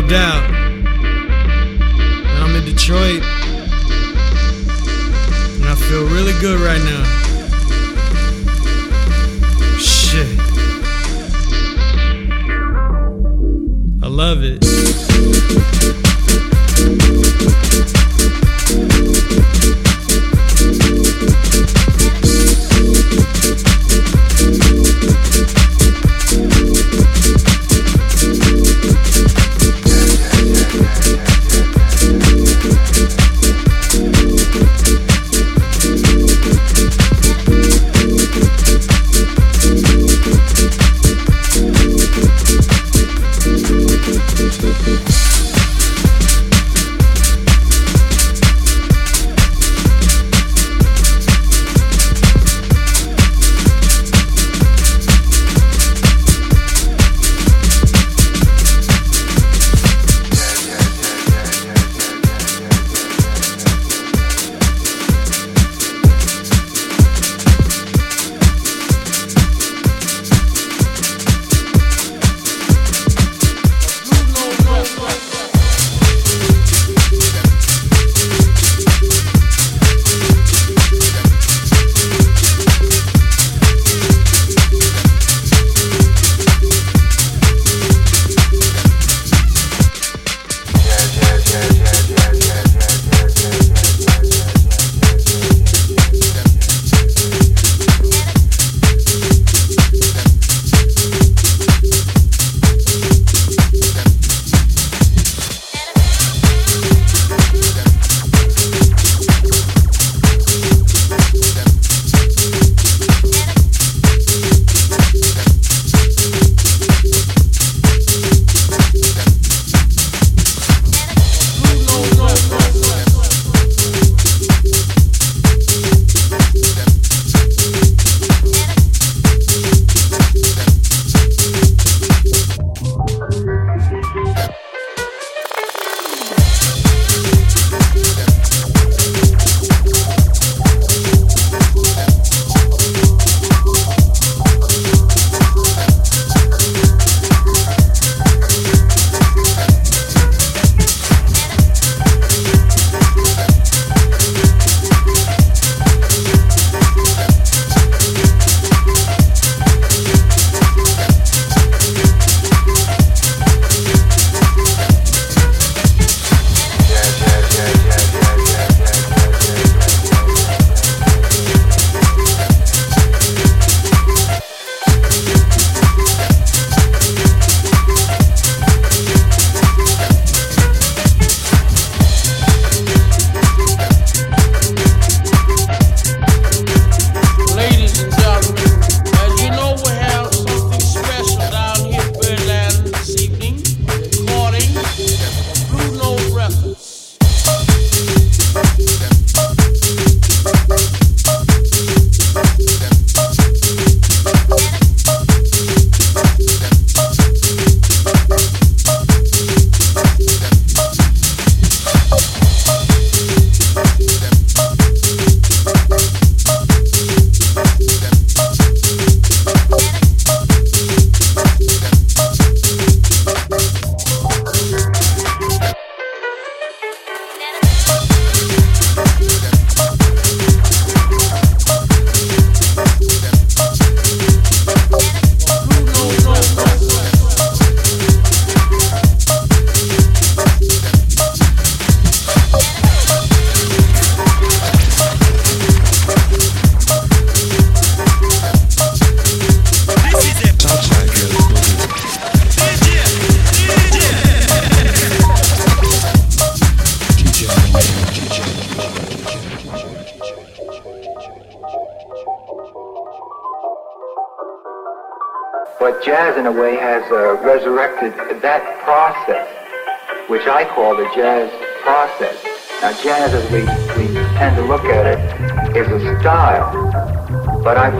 dubbed 0.00 0.12
out. 0.12 0.44
And 0.50 0.88
I'm 2.44 2.54
in 2.54 2.66
Detroit. 2.66 3.22
And 5.54 5.64
I 5.64 5.74
feel 5.74 6.04
really 6.08 6.38
good 6.38 6.60
right 6.60 6.82
now. 6.84 7.25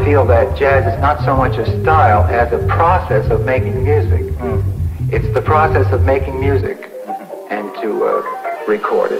feel 0.06 0.24
that 0.24 0.56
jazz 0.56 0.86
is 0.94 1.00
not 1.00 1.18
so 1.24 1.36
much 1.36 1.58
a 1.58 1.82
style 1.82 2.22
as 2.26 2.52
a 2.52 2.64
process 2.68 3.28
of 3.28 3.44
making 3.44 3.82
music. 3.82 4.22
Mm. 4.38 5.12
It's 5.12 5.34
the 5.34 5.42
process 5.42 5.92
of 5.92 6.04
making 6.04 6.38
music 6.38 6.92
and 7.50 7.74
to 7.82 8.04
uh, 8.04 8.64
record 8.68 9.10
it. 9.10 9.15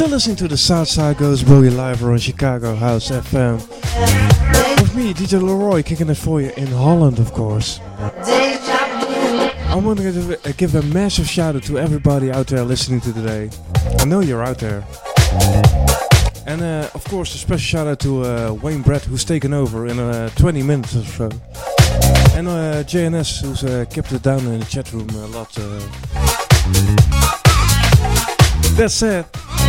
Still 0.00 0.12
listening 0.12 0.36
to 0.36 0.48
the 0.48 0.56
Southside 0.56 1.18
Goes 1.18 1.42
Boogie 1.42 1.76
live 1.76 2.02
on 2.02 2.16
Chicago 2.16 2.74
House 2.74 3.10
FM. 3.10 3.60
With 4.80 4.96
me, 4.96 5.12
DJ 5.12 5.42
Le-Roy, 5.42 5.82
kicking 5.82 6.08
it 6.08 6.16
for 6.16 6.40
you 6.40 6.50
in 6.56 6.68
Holland, 6.68 7.18
of 7.18 7.34
course. 7.34 7.80
I 7.98 9.78
want 9.84 9.98
to 9.98 10.54
give 10.56 10.74
a, 10.74 10.82
massive 10.84 11.28
shout 11.28 11.54
out 11.54 11.64
to 11.64 11.78
everybody 11.78 12.32
out 12.32 12.46
there 12.46 12.62
listening 12.62 13.02
to 13.02 13.12
today. 13.12 13.50
I 13.98 14.06
know 14.06 14.20
you're 14.20 14.42
out 14.42 14.56
there. 14.56 14.86
And 16.46 16.62
uh, 16.62 16.88
of 16.94 17.04
course, 17.04 17.34
a 17.34 17.38
special 17.38 17.58
shout 17.58 17.86
out 17.86 18.00
to 18.00 18.24
uh, 18.24 18.52
Wayne 18.54 18.80
Brett, 18.80 19.04
who's 19.04 19.26
taken 19.26 19.52
over 19.52 19.86
in 19.86 19.98
uh, 20.00 20.30
20 20.30 20.62
minutes 20.62 20.96
or 20.96 21.04
so. 21.04 21.24
And 22.34 22.48
uh, 22.48 22.84
JNS, 22.84 23.42
who's 23.42 23.64
uh, 23.64 23.84
kept 23.90 24.12
it 24.12 24.22
down 24.22 24.46
in 24.46 24.60
the 24.60 24.64
chat 24.64 24.94
room 24.94 25.10
a 25.10 25.26
lot. 25.26 25.54
Uh. 25.58 25.78
That 28.76 28.90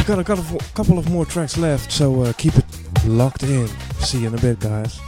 said, 0.02 0.08
we 0.08 0.16
got 0.16 0.20
a 0.20 0.24
couple 0.24 0.58
of, 0.58 0.74
couple 0.74 0.98
of 0.98 1.10
more 1.10 1.26
tracks 1.26 1.58
left, 1.58 1.92
so 1.92 2.22
uh, 2.22 2.34
keep 2.34 2.56
it 2.56 2.66
locked 3.06 3.44
in. 3.44 3.68
See 4.00 4.22
you 4.22 4.28
in 4.28 4.36
a 4.36 4.42
bit, 4.42 4.60
guys. 4.60 5.00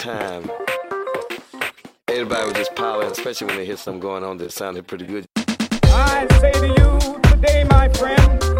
time, 0.00 0.50
everybody 2.08 2.46
was 2.46 2.54
just 2.54 2.74
piling, 2.74 3.10
especially 3.10 3.48
when 3.48 3.56
they 3.58 3.66
hear 3.66 3.76
something 3.76 4.00
going 4.00 4.24
on 4.24 4.38
that 4.38 4.50
sounded 4.50 4.86
pretty 4.86 5.04
good. 5.04 5.26
I 5.84 6.26
say 6.40 6.52
to 6.52 6.68
you 6.68 7.20
today, 7.30 7.64
my 7.64 7.90
friend. 7.90 8.59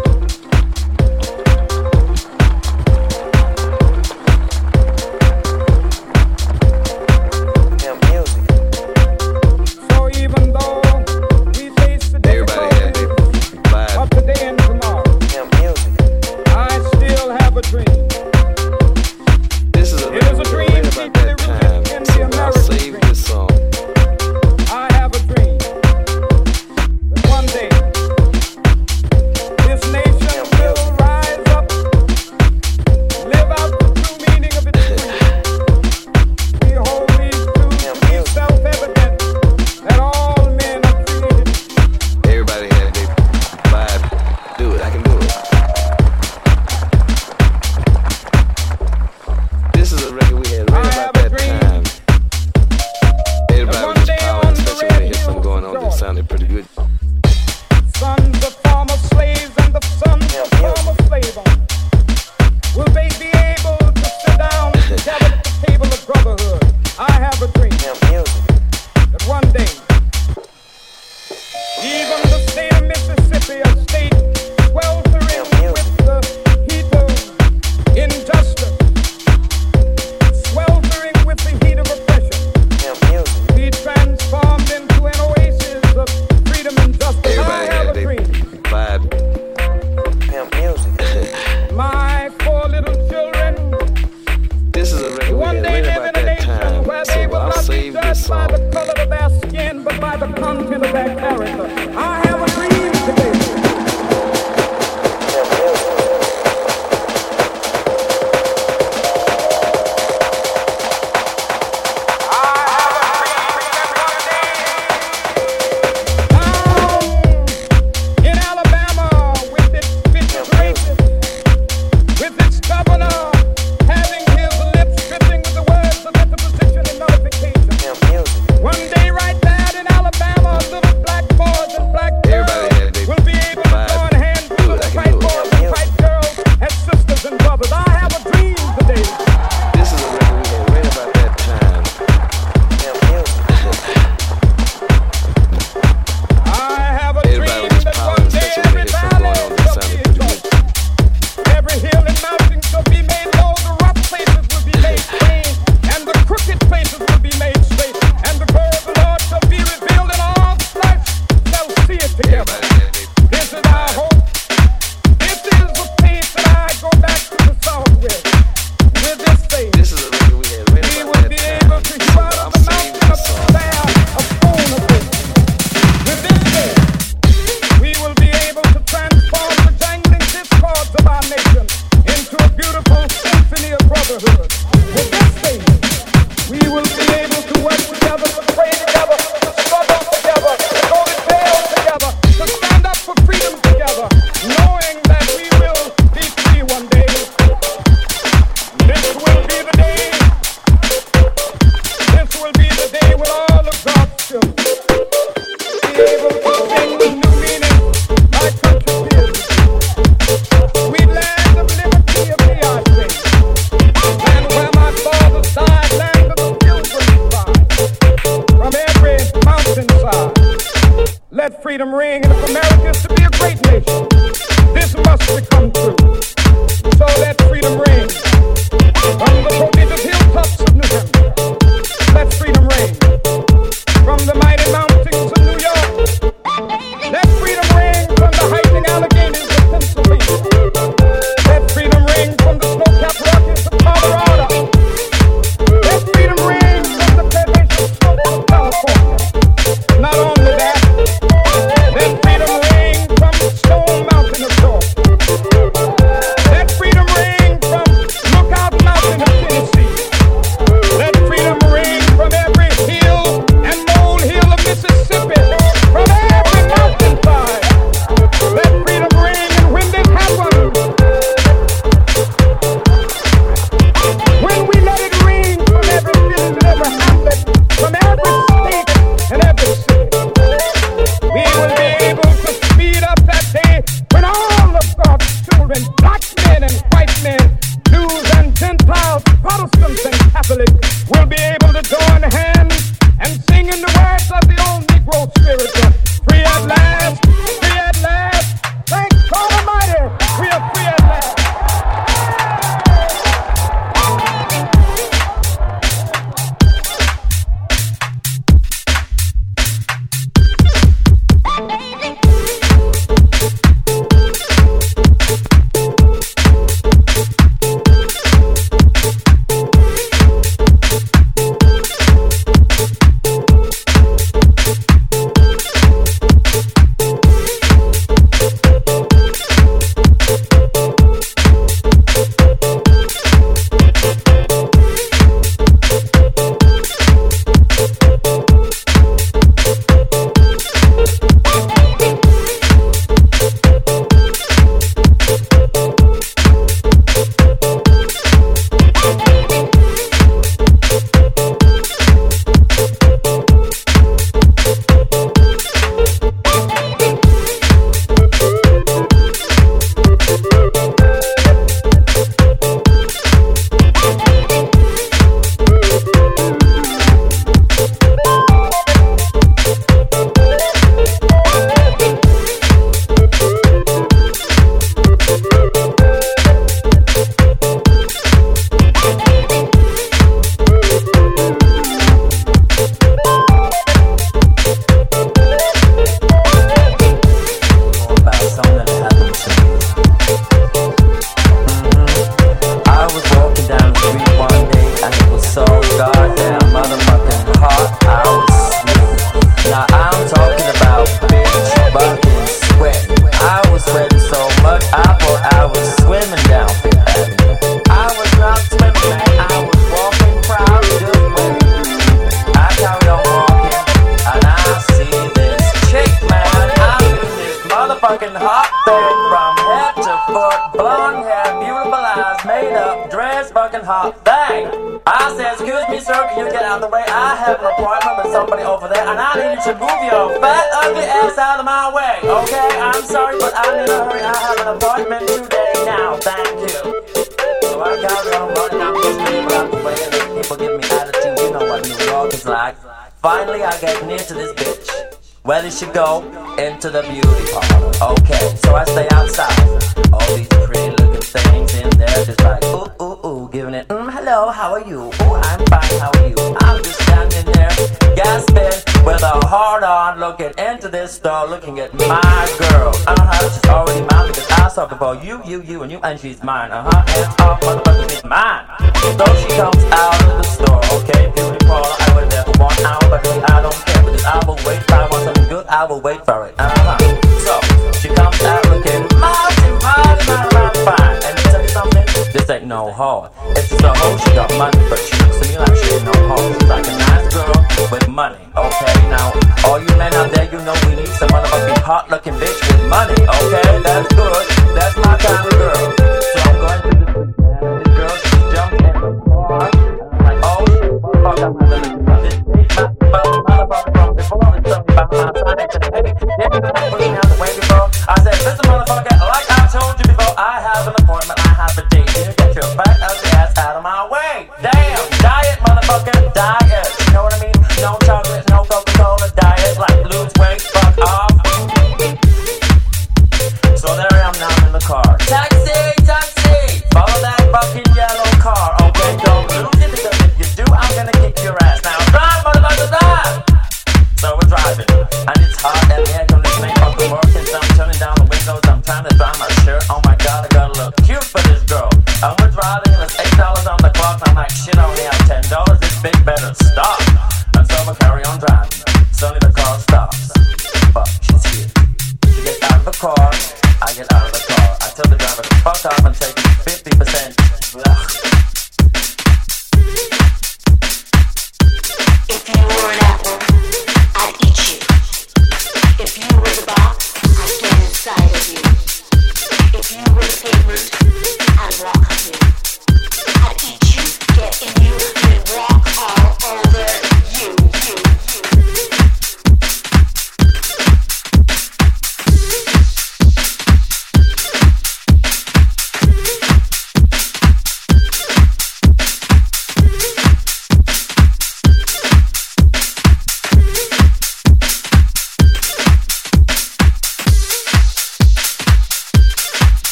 to 446.81 446.89
the 446.89 447.03
music. 447.03 447.30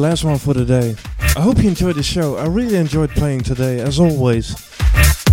last 0.00 0.24
one 0.24 0.38
for 0.38 0.54
today. 0.54 0.96
I 1.36 1.40
hope 1.40 1.58
you 1.58 1.68
enjoyed 1.68 1.96
the 1.96 2.02
show. 2.02 2.36
I 2.36 2.46
really 2.46 2.76
enjoyed 2.76 3.10
playing 3.10 3.42
today, 3.42 3.80
as 3.80 4.00
always. 4.00 4.56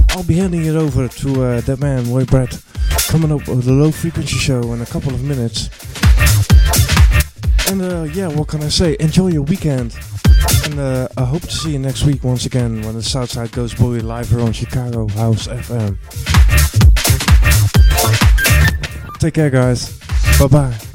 I'll 0.10 0.24
be 0.24 0.36
handing 0.36 0.66
it 0.66 0.76
over 0.76 1.08
to 1.08 1.44
uh, 1.44 1.62
that 1.62 1.80
man, 1.80 2.12
Roy 2.12 2.26
Brett, 2.26 2.62
coming 3.08 3.32
up 3.32 3.48
with 3.48 3.64
the 3.64 3.72
low 3.72 3.92
frequency 3.92 4.36
show 4.36 4.74
in 4.74 4.82
a 4.82 4.86
couple 4.86 5.14
of 5.14 5.24
minutes. 5.24 5.70
And 7.72 7.82
uh, 7.82 8.04
yeah, 8.14 8.28
what 8.28 8.48
can 8.50 8.62
I 8.62 8.70
say? 8.70 8.98
Enjoy 9.00 9.28
your 9.28 9.44
weekend. 9.44 9.96
And 10.66 10.80
uh, 10.80 11.08
I 11.18 11.24
hope 11.24 11.42
to 11.44 11.52
see 11.52 11.72
you 11.72 11.80
next 11.80 12.04
week 12.04 12.24
once 12.24 12.46
again 12.46 12.82
when 12.82 12.96
the 12.96 13.04
Southside 13.04 13.52
Goes 13.52 13.74
Boogie 13.74 14.04
live 14.04 14.30
here 14.30 14.42
on 14.42 14.52
Chicago 14.52 15.08
House 15.08 15.48
FM. 15.48 15.98
Take 19.20 19.34
care, 19.34 19.50
guys. 19.50 19.98
Bye 20.40 20.48
bye. 20.48 20.87